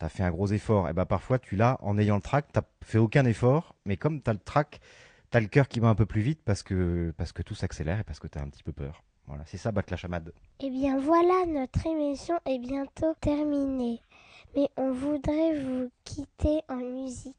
[0.00, 0.88] as, fait un gros effort.
[0.88, 4.22] Et ben parfois, tu l'as en ayant le trac, tu fait aucun effort, mais comme
[4.22, 4.80] tu as le trac,
[5.30, 7.54] tu as le cœur qui bat un peu plus vite parce que, parce que tout
[7.54, 9.02] s'accélère et parce que tu as un petit peu peur.
[9.26, 10.32] Voilà, c'est ça, battre la chamade.
[10.60, 14.00] Eh bien voilà, notre émission est bientôt terminée.
[14.56, 17.34] Mais on voudrait vous quitter en musique.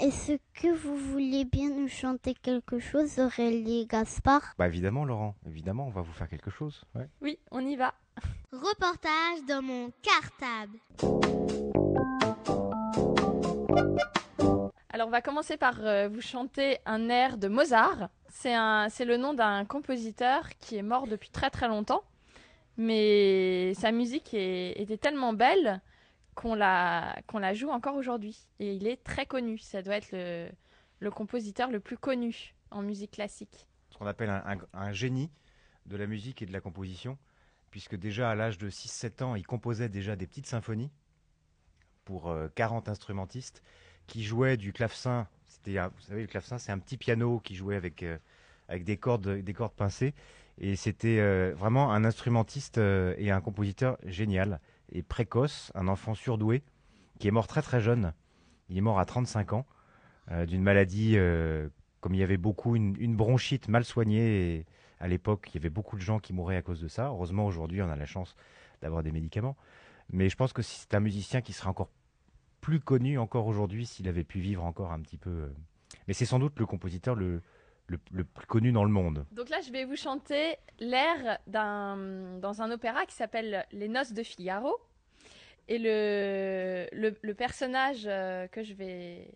[0.00, 4.54] Est-ce que vous voulez bien nous chanter quelque chose, Aurélie Gaspard?
[4.58, 6.82] Bah évidemment, Laurent, évidemment, on va vous faire quelque chose.
[6.96, 7.08] Ouais.
[7.20, 7.94] Oui, on y va.
[8.50, 10.78] Reportage dans mon cartable.
[14.94, 18.10] Alors, on va commencer par euh, vous chanter un air de Mozart.
[18.28, 18.50] C'est
[19.06, 22.04] le nom d'un compositeur qui est mort depuis très très longtemps,
[22.76, 25.80] mais sa musique était tellement belle
[26.34, 28.38] qu'on la, la joue encore aujourd'hui.
[28.58, 29.56] Et il est très connu.
[29.56, 33.66] Ça doit être le, compositeur le plus connu en musique classique.
[33.88, 34.42] ce qu'on appelle
[34.74, 35.30] un, génie
[35.86, 37.16] de la musique et de la composition,
[37.70, 40.90] puisque déjà à l'âge de 6-7 ans, il composait déjà des petites symphonies
[42.04, 43.62] pour euh, 40 instrumentistes
[44.06, 45.26] qui jouaient du clavecin.
[45.46, 48.18] C'était, vous savez, le clavecin, c'est un petit piano qui jouait avec, euh,
[48.68, 50.14] avec des, cordes, des cordes pincées.
[50.58, 56.14] Et c'était euh, vraiment un instrumentiste euh, et un compositeur génial et précoce, un enfant
[56.14, 56.62] surdoué,
[57.18, 58.12] qui est mort très très jeune.
[58.68, 59.66] Il est mort à 35 ans
[60.46, 61.16] d'une maladie
[62.00, 64.66] comme il y avait beaucoup, une, une bronchite mal soignée, et
[65.00, 67.06] à l'époque, il y avait beaucoup de gens qui mouraient à cause de ça.
[67.06, 68.36] Heureusement, aujourd'hui, on a la chance
[68.82, 69.56] d'avoir des médicaments.
[70.10, 71.90] Mais je pense que c'est un musicien qui serait encore
[72.62, 75.30] plus connu encore aujourd'hui s'il avait pu vivre encore un petit peu.
[75.30, 75.48] euh.
[76.08, 77.42] Mais c'est sans doute le compositeur le,
[77.86, 79.26] plus connu dans le monde.
[79.32, 84.14] Donc là, je vais vous chanter l'air d'un, dans un opéra qui s'appelle Les Noces
[84.14, 84.80] de Figaro.
[85.68, 89.30] Et le personnage euh, que, je vais,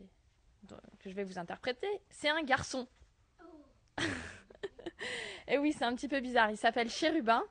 [1.00, 2.88] que je vais vous interpréter, c'est un garçon.
[5.48, 6.50] et oui, c'est un petit peu bizarre.
[6.50, 7.42] Il s'appelle Chérubin.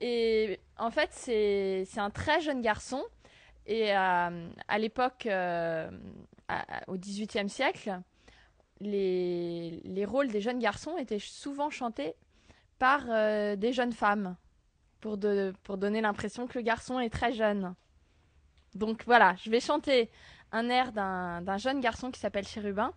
[0.00, 3.04] Et en fait, c'est, c'est un très jeune garçon.
[3.66, 5.90] Et euh, à l'époque, euh,
[6.86, 8.00] au XVIIIe siècle,
[8.80, 12.14] les, les rôles des jeunes garçons étaient souvent chantés
[12.78, 14.36] par euh, des jeunes femmes
[15.00, 17.74] pour, de- pour donner l'impression que le garçon est très jeune.
[18.74, 20.10] Donc voilà, je vais chanter
[20.52, 22.92] un air d'un jeune garçon qui s'appelle Chérubin,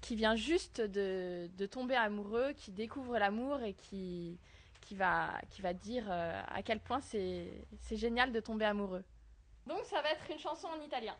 [0.00, 4.38] qui vient juste de, de tomber amoureux, qui découvre l'amour et qui,
[4.80, 9.04] qui, va, qui va dire à quel point c'est génial de tomber amoureux.
[9.70, 11.14] Donc ça va être une chanson en italien.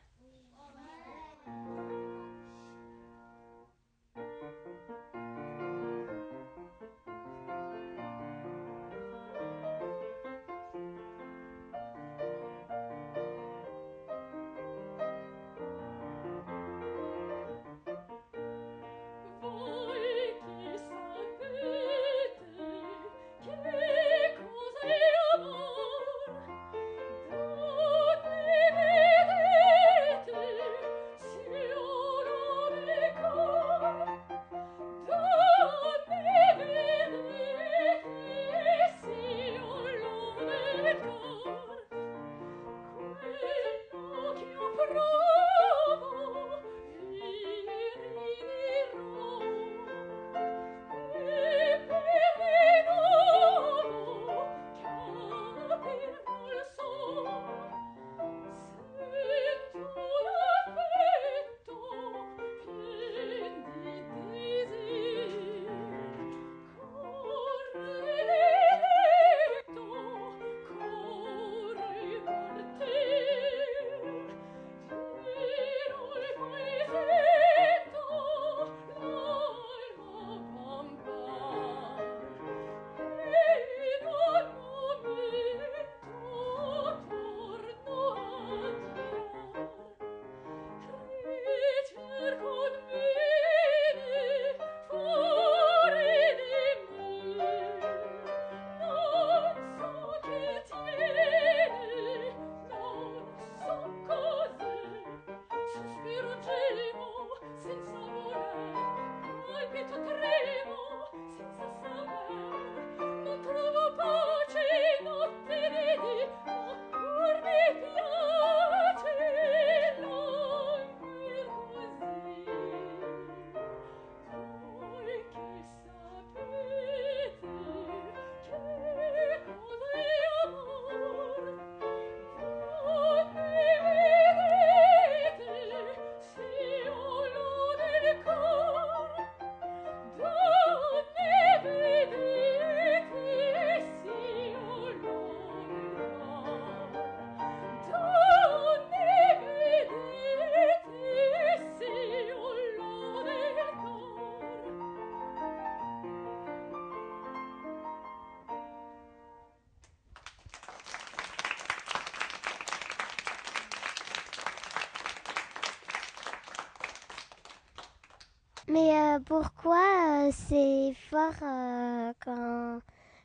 [168.71, 172.81] Mais euh, pourquoi euh, c'est fort euh, quand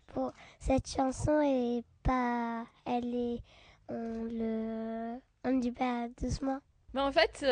[0.07, 3.43] pour cette chanson est pas elle est
[3.87, 6.57] on le on dit pas doucement.
[6.95, 7.45] Ben, en fait,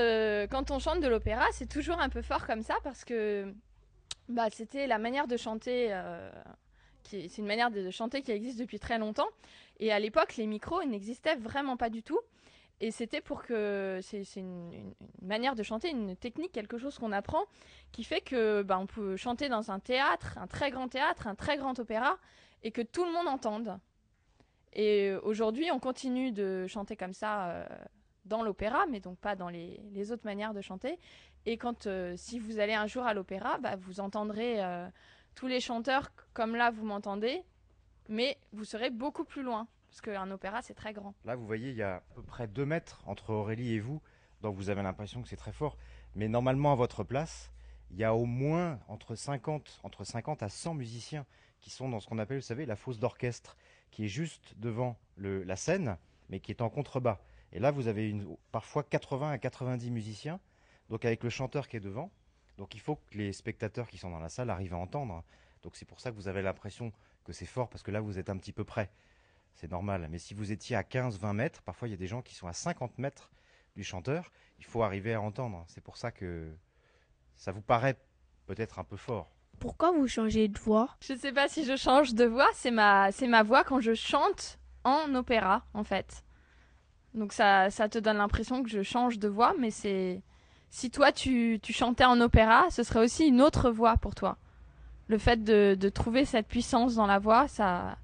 [0.50, 3.54] quand on chante de l'opéra, c'est toujours un peu fort comme ça parce que
[4.28, 5.96] bah, c'était la manière de chanter.
[7.04, 9.30] c'est une manière de chanter qui existe depuis très longtemps.
[9.80, 12.20] Et à l'époque, les micros n'existaient vraiment pas du tout.
[12.84, 14.02] Et c'était pour que.
[14.02, 17.46] C'est une, manière de chanter, une technique, quelque chose qu'on apprend,
[17.94, 21.34] qui fait que bah, on peut chanter dans un théâtre, un très grand théâtre, un
[21.34, 22.18] très grand opéra,
[22.62, 23.80] et que tout le monde entende.
[24.74, 27.66] Et euh, aujourd'hui, on continue de chanter comme ça euh,
[28.26, 31.00] dans l'opéra, mais donc pas dans les, autres manières de chanter.
[31.46, 34.60] Et quand, euh, si vous allez un jour à l'opéra, bah, vous entendrez
[35.36, 37.44] tous les chanteurs comme là vous m'entendez,
[38.10, 41.14] mais vous serez beaucoup plus loin, parce qu'un opéra c'est très grand.
[41.24, 44.02] Là, vous voyez, il y a à peu près 2 mètres entre Aurélie et vous,
[44.42, 45.78] donc vous avez l'impression que c'est très fort.
[46.16, 47.52] Mais normalement, à votre place,
[47.92, 51.28] il y a au moins entre 50, entre 50 à 100 musiciens
[51.60, 53.56] qui sont dans ce qu'on appelle, vous savez, la fosse d'orchestre,
[53.92, 55.98] qui est juste devant la scène,
[56.30, 57.20] mais qui est en contrebas.
[57.52, 58.16] Et là, vous avez
[58.52, 60.40] parfois 80 à 90 musiciens,
[60.90, 62.10] donc avec le chanteur qui est devant.
[62.58, 65.24] Donc il faut que les spectateurs qui sont dans la salle arrivent à entendre.
[65.62, 66.92] Donc c'est pour ça que vous avez l'impression
[67.26, 68.90] que c'est fort, parce que là, vous êtes un petit peu près.
[69.56, 70.08] C'est normal.
[70.10, 72.48] Mais si vous étiez à 15-20 mètres, parfois il y a des gens qui sont
[72.48, 73.32] à 50 mètres
[73.76, 75.64] du chanteur, il faut arriver à entendre.
[75.68, 76.54] C'est pour ça que
[77.36, 77.98] ça vous paraît
[78.46, 79.32] peut-être un peu fort.
[79.60, 80.90] Pourquoi vous changez de voix?
[81.02, 83.94] Je sais pas si je change de voix, c'est ma, c'est ma voix quand je
[83.94, 86.24] chante en opéra, en fait.
[87.14, 90.22] Donc ça, ça te donne l'impression que je change de voix, mais c'est...
[90.70, 94.38] Si toi, tu, tu chantais en opéra, ce serait aussi une autre voix pour toi.
[95.08, 97.98] Le fait de, de trouver cette puissance dans la voix, ça,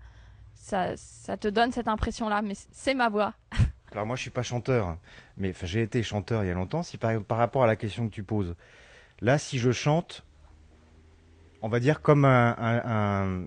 [0.60, 3.34] ça, te donne cette impression-là, mais c'est ma voix.
[3.91, 4.97] Alors moi je suis pas chanteur,
[5.38, 6.84] mais j'ai été chanteur il y a longtemps.
[6.84, 8.55] Si par, par rapport à la question que tu poses,
[9.20, 10.24] là si je chante,
[11.64, 13.45] on va dire comme un,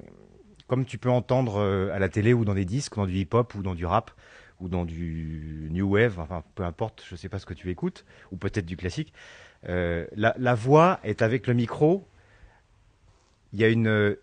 [0.67, 3.55] comme tu peux entendre euh, à la télé ou dans des disques, dans du hip-hop
[3.55, 4.11] ou dans du rap
[4.59, 8.05] ou dans du new wave, enfin peu importe, je sais pas ce que tu écoutes,
[8.33, 9.13] ou peut-être du classique.
[9.69, 12.09] euh, la, la voix est avec le micro.
[13.53, 14.17] Il y a une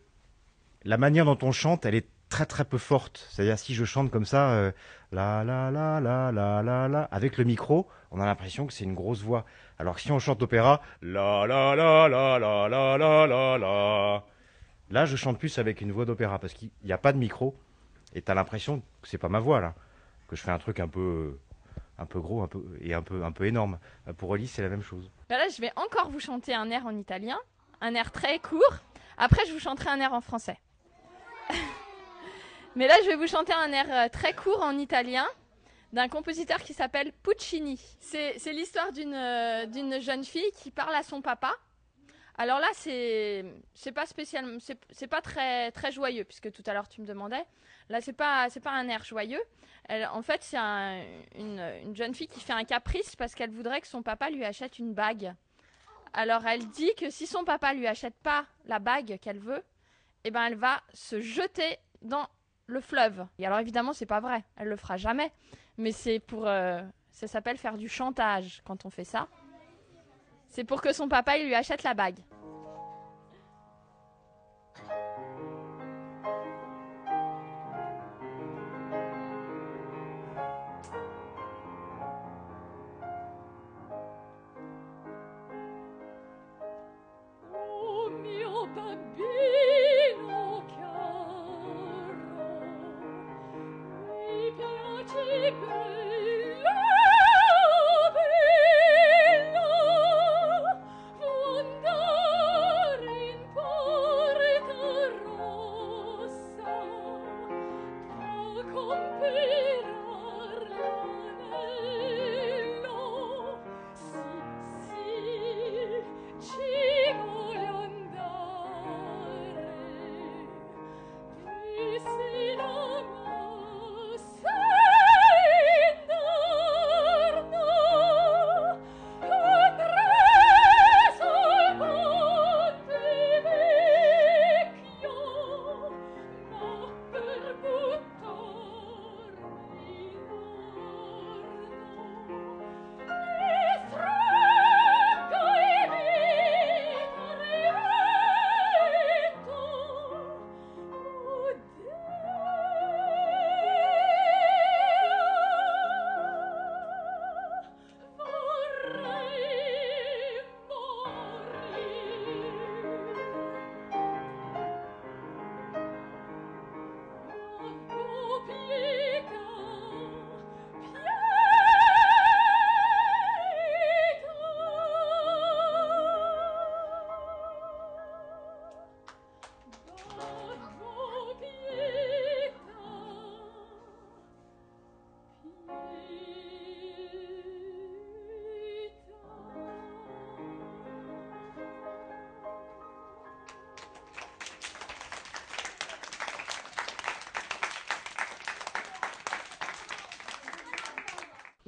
[0.84, 3.28] la manière dont on chante, elle est très très peu forte.
[3.32, 4.72] C'est-à-dire si je chante comme ça, euh,
[5.12, 8.86] la la la la la la la, avec le micro, on a l'impression que c'est
[8.86, 9.46] une grosse voix.
[9.78, 14.24] Alors que si on chante opéra, la la la la la la la la
[14.92, 17.56] là je chante plus avec une voix d'opéra parce qu'il n'y a pas de micro
[18.14, 19.76] et t'as l'impression que c'est pas ma voix là,
[20.28, 21.38] que je fais un truc un peu
[21.98, 23.78] un peu gros, un peu et un peu un peu énorme.
[24.18, 25.12] Pour Oli, c'est la même chose.
[25.28, 27.38] Ben là, je vais encore vous chanter un air en italien,
[27.82, 28.78] un air très court.
[29.18, 30.58] Après, je vous chanterai un air en français.
[32.80, 35.28] Mais là, je vais vous chanter un air euh, très court en italien
[35.92, 37.78] d'un compositeur qui s'appelle Puccini.
[38.00, 41.52] C'est l'histoire d'une euh, d'une jeune fille qui parle à son papa.
[42.38, 44.60] Alors là, c'est pas spécialement,
[44.92, 47.44] c'est pas très très joyeux puisque tout à l'heure tu me demandais.
[47.90, 49.44] Là, c'est pas pas un air joyeux.
[50.14, 51.04] En fait, c'est un-
[51.36, 54.46] une, une jeune fille qui fait un caprice parce qu'elle voudrait que son papa lui
[54.46, 55.36] achète une bague.
[56.14, 59.66] Alors elle dit que si son papa lui achète pas la bague qu'elle veut,
[60.24, 62.26] eh ben elle va se jeter dans
[62.70, 63.26] le fleuve.
[63.38, 65.32] Et alors évidemment, c'est pas vrai, elle le fera jamais.
[65.78, 69.28] Mais c'est pour, euh, ça s'appelle faire du chantage quand on fait ça.
[70.48, 72.20] C'est pour que son papa il lui achète la bague.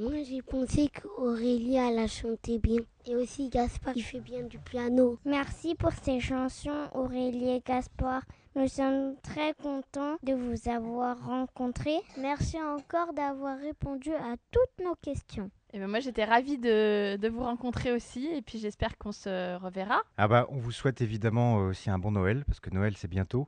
[0.02, 2.80] Moi, j'ai pensé qu'Aurélie, elle a chanté bien.
[3.06, 5.20] Et aussi Gaspard, qui fait bien du piano.
[5.26, 8.24] Merci pour ces chansons, Aurélie et Gaspard.
[8.56, 12.00] Nous sommes très contents de vous avoir rencontrés.
[12.20, 15.52] Merci encore d'avoir répondu à toutes nos questions.
[15.72, 18.26] Et ben moi, j'étais ravie de, de vous rencontrer aussi.
[18.26, 20.02] Et puis, j'espère qu'on se reverra.
[20.18, 23.08] Ah bah, on vous souhaite évidemment euh, aussi un bon Noël, parce que Noël c'est
[23.08, 23.48] bientôt.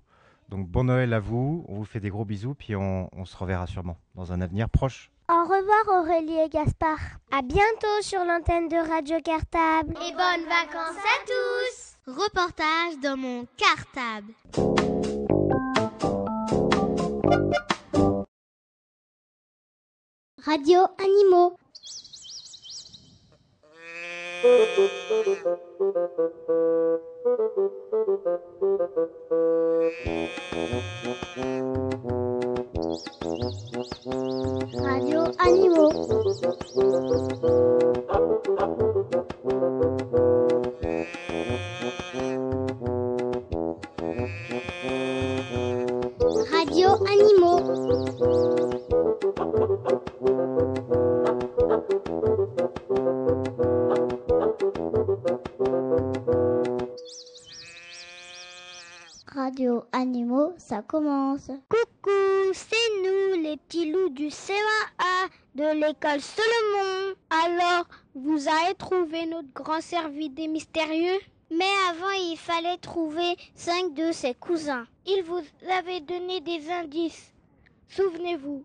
[0.49, 3.35] Donc bon Noël à vous, on vous fait des gros bisous, puis on, on se
[3.35, 5.09] reverra sûrement dans un avenir proche.
[5.35, 6.99] Au revoir Aurélie et Gaspard.
[7.31, 9.95] À bientôt sur l'antenne de Radio Cartable.
[10.05, 14.31] Et bonnes vacances à tous Reportage dans mon cartable.
[20.45, 21.57] Radio Animaux.
[32.93, 32.99] ラ
[35.01, 35.89] ジオアニモ。
[46.51, 47.57] ラジオアニモ。
[59.91, 61.51] Animaux, ça commence.
[61.69, 64.55] Coucou, c'est nous, les petits loups du CEA
[65.53, 67.13] de l'école Solomon.
[67.29, 67.85] Alors,
[68.15, 71.19] vous avez trouvé notre grand cervidé mystérieux?
[71.51, 74.87] Mais avant, il fallait trouver cinq de ses cousins.
[75.05, 77.31] Il vous avait donné des indices.
[77.89, 78.63] Souvenez-vous.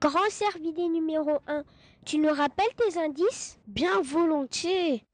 [0.00, 1.64] Grand cervidé numéro 1,
[2.04, 3.58] tu nous rappelles tes indices?
[3.66, 5.04] Bien volontiers.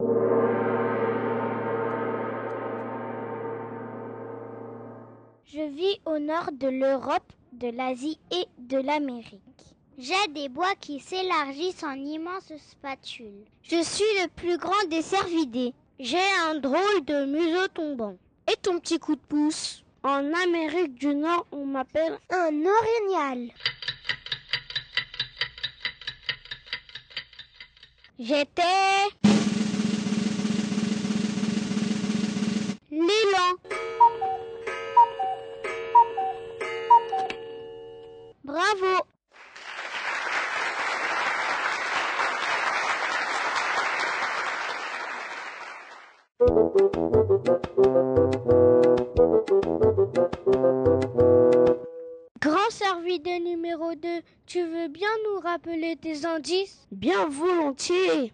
[5.44, 9.40] Je vis au nord de l'Europe, de l'Asie et de l'Amérique.
[9.96, 13.44] J'ai des bois qui s'élargissent en immenses spatules.
[13.62, 15.74] Je suis le plus grand des cervidés.
[15.98, 18.16] J'ai un drôle de museau tombant.
[18.50, 19.82] Et ton petit coup de pouce?
[20.04, 23.50] En Amérique du Nord, on m'appelle un orignal.
[28.20, 28.62] J'étais
[32.90, 33.54] l'élan.
[38.42, 39.06] Bravo.
[52.40, 54.08] Grand cervidé numéro 2,
[54.46, 56.86] tu veux bien nous rappeler tes indices?
[56.92, 58.32] Bien volontiers.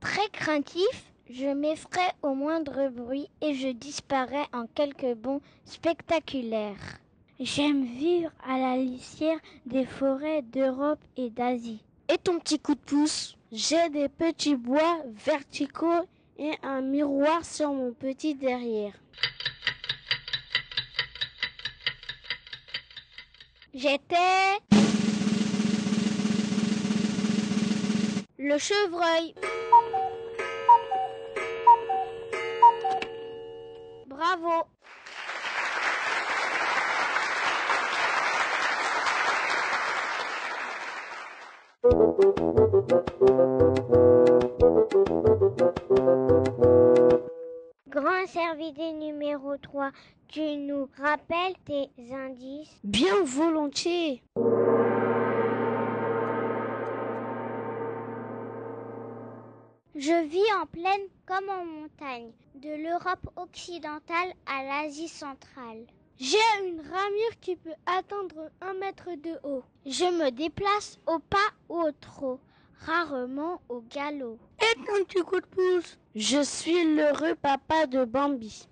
[0.00, 6.98] Très craintif, je m'effraie au moindre bruit et je disparais en quelques bonds spectaculaires.
[7.38, 11.84] J'aime vivre à la lisière des forêts d'Europe et d'Asie.
[12.12, 13.36] Et ton petit coup de pouce?
[13.52, 16.08] J'ai des petits bois verticaux
[16.38, 18.92] et un miroir sur mon petit derrière.
[23.72, 24.60] J'étais
[28.38, 29.34] le chevreuil.
[34.06, 34.73] Bravo.
[41.84, 42.16] Grand
[48.26, 49.90] cervidé numéro 3,
[50.28, 52.74] tu nous rappelles tes indices?
[52.84, 54.22] Bien volontiers.
[59.94, 65.84] Je vis en plaine comme en montagne, de l'Europe occidentale à l'Asie centrale.
[66.18, 69.64] J'ai une ramure qui peut atteindre un mètre de haut.
[69.84, 72.38] Je me déplace au pas ou au trot,
[72.86, 74.38] rarement au galop.
[74.60, 78.68] Et ton petit coup de pouce Je suis l'heureux papa de Bambi.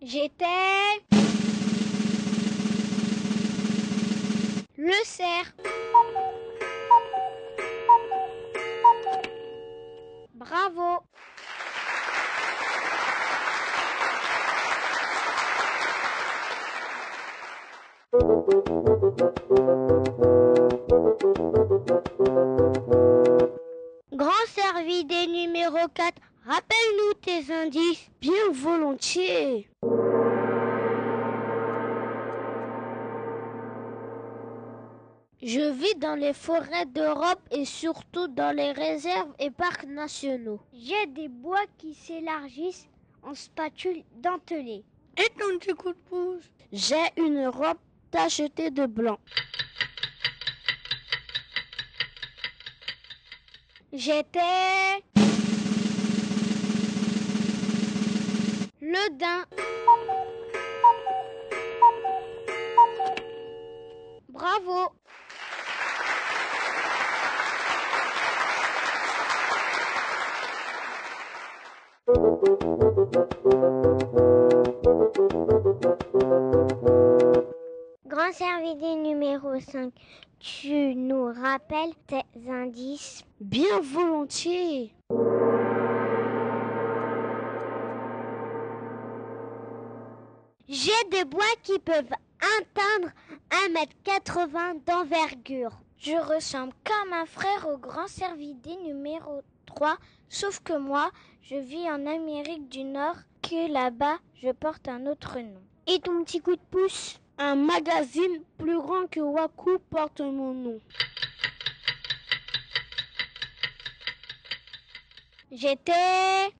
[0.00, 0.46] J'étais
[4.78, 5.52] le cerf.
[10.32, 11.09] Bravo.
[24.12, 26.14] Grand cervidé numéro 4,
[26.44, 28.10] rappelle-nous tes indices.
[28.20, 29.70] Bien volontiers.
[35.42, 40.60] Je vis dans les forêts d'Europe et surtout dans les réserves et parcs nationaux.
[40.74, 42.88] J'ai des bois qui s'élargissent
[43.22, 44.84] en spatule dentelée.
[45.16, 47.78] Et ton petit coup de pouce J'ai une robe
[48.10, 49.18] tachetée de blanc.
[53.92, 55.04] J'étais
[58.80, 59.44] le daim.
[64.28, 64.92] Bravo.
[78.10, 79.92] Grand cervidé numéro 5,
[80.40, 83.22] tu nous rappelles tes indices?
[83.40, 84.92] Bien volontiers.
[90.68, 92.10] J'ai des bois qui peuvent
[92.58, 93.12] atteindre
[93.68, 95.78] 1m80 d'envergure.
[95.96, 99.96] Je ressemble comme un frère au grand cervidé numéro 3,
[100.28, 105.38] sauf que moi, je vis en Amérique du Nord, que là-bas, je porte un autre
[105.38, 105.62] nom.
[105.86, 107.20] Et ton petit coup de pouce?
[107.42, 110.78] Un magazine plus grand que Waku porte mon nom.
[115.50, 116.52] J'étais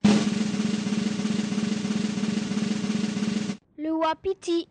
[3.77, 4.67] le Wapiti.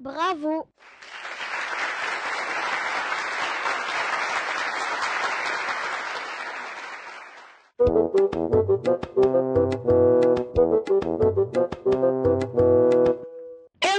[0.00, 0.66] Bravo.
[7.80, 7.86] Et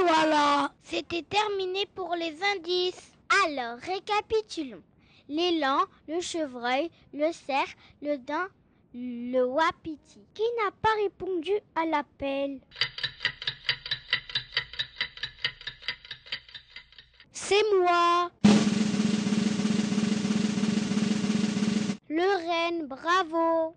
[0.03, 3.11] voilà C'était terminé pour les indices.
[3.43, 4.83] Alors, récapitulons.
[5.27, 7.73] L'élan, le chevreuil, le cerf,
[8.03, 8.49] le daim,
[8.93, 10.19] le wapiti.
[10.35, 12.59] Qui n'a pas répondu à l'appel?
[17.31, 18.29] C'est moi
[22.13, 23.73] Le bravo.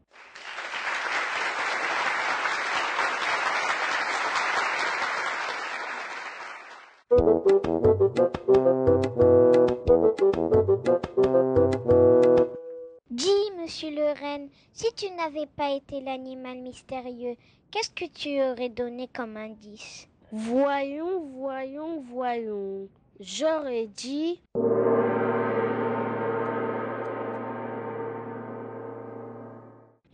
[13.09, 17.37] Dis, monsieur le renne, si tu n'avais pas été l'animal mystérieux,
[17.71, 20.09] qu'est-ce que tu aurais donné comme indice?
[20.33, 22.89] Voyons, voyons, voyons.
[23.21, 24.43] J'aurais dit...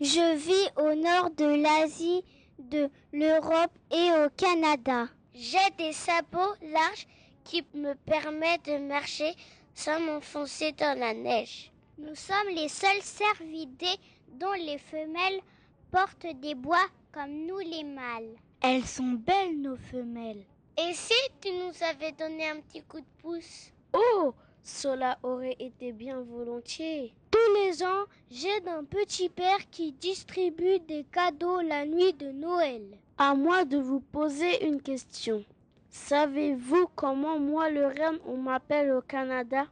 [0.01, 2.25] Je vis au nord de l'Asie,
[2.59, 5.09] de l'Europe et au Canada.
[5.35, 7.07] J'ai des sabots larges
[7.45, 9.35] qui me permettent de marcher
[9.75, 11.71] sans m'enfoncer dans la neige.
[11.99, 13.99] Nous sommes les seuls cervidés
[14.33, 15.43] dont les femelles
[15.91, 18.37] portent des bois comme nous les mâles.
[18.63, 20.47] Elles sont belles, nos femelles.
[20.79, 23.71] Et si tu nous avais donné un petit coup de pouce?
[23.93, 24.33] Oh
[24.63, 27.13] Cela aurait été bien volontiers.
[27.31, 32.83] Tous les ans, j'ai un petit père qui distribue des cadeaux la nuit de Noël.
[33.19, 35.45] À moi de vous poser une question.
[35.91, 39.67] Savez-vous comment moi le renne on m'appelle au Canada?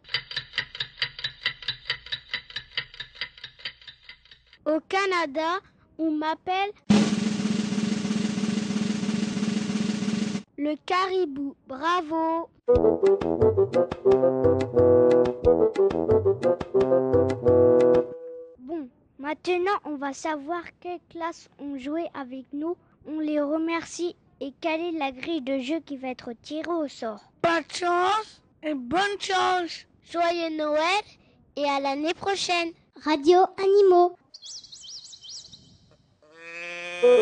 [4.67, 5.61] Au Canada,
[5.99, 6.71] on m'appelle
[10.59, 11.55] le caribou.
[11.69, 12.51] Bravo.
[18.59, 18.89] Bon,
[19.19, 22.77] maintenant on va savoir quelle classe ont joué avec nous.
[23.07, 26.89] On les remercie et quelle est la grille de jeu qui va être tirée au
[26.89, 27.21] sort?
[27.41, 29.87] Pas de chance et bonne chance.
[30.11, 31.05] Joyeux Noël
[31.57, 32.73] et à l'année prochaine.
[33.05, 34.17] Radio Animaux.
[37.01, 37.15] Radio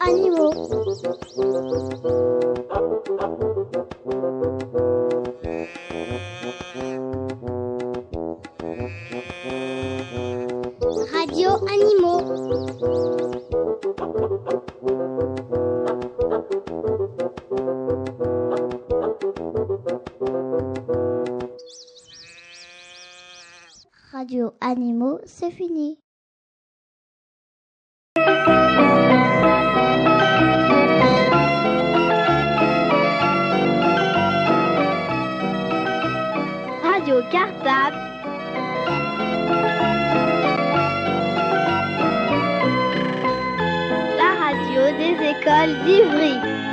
[0.00, 0.52] Animaux.
[11.12, 12.20] Radio Animaux.
[24.20, 25.98] Radio Animaux, c'est fini.
[36.82, 37.96] Radio Cartable.
[44.18, 46.69] La radio des écoles d'Ivry.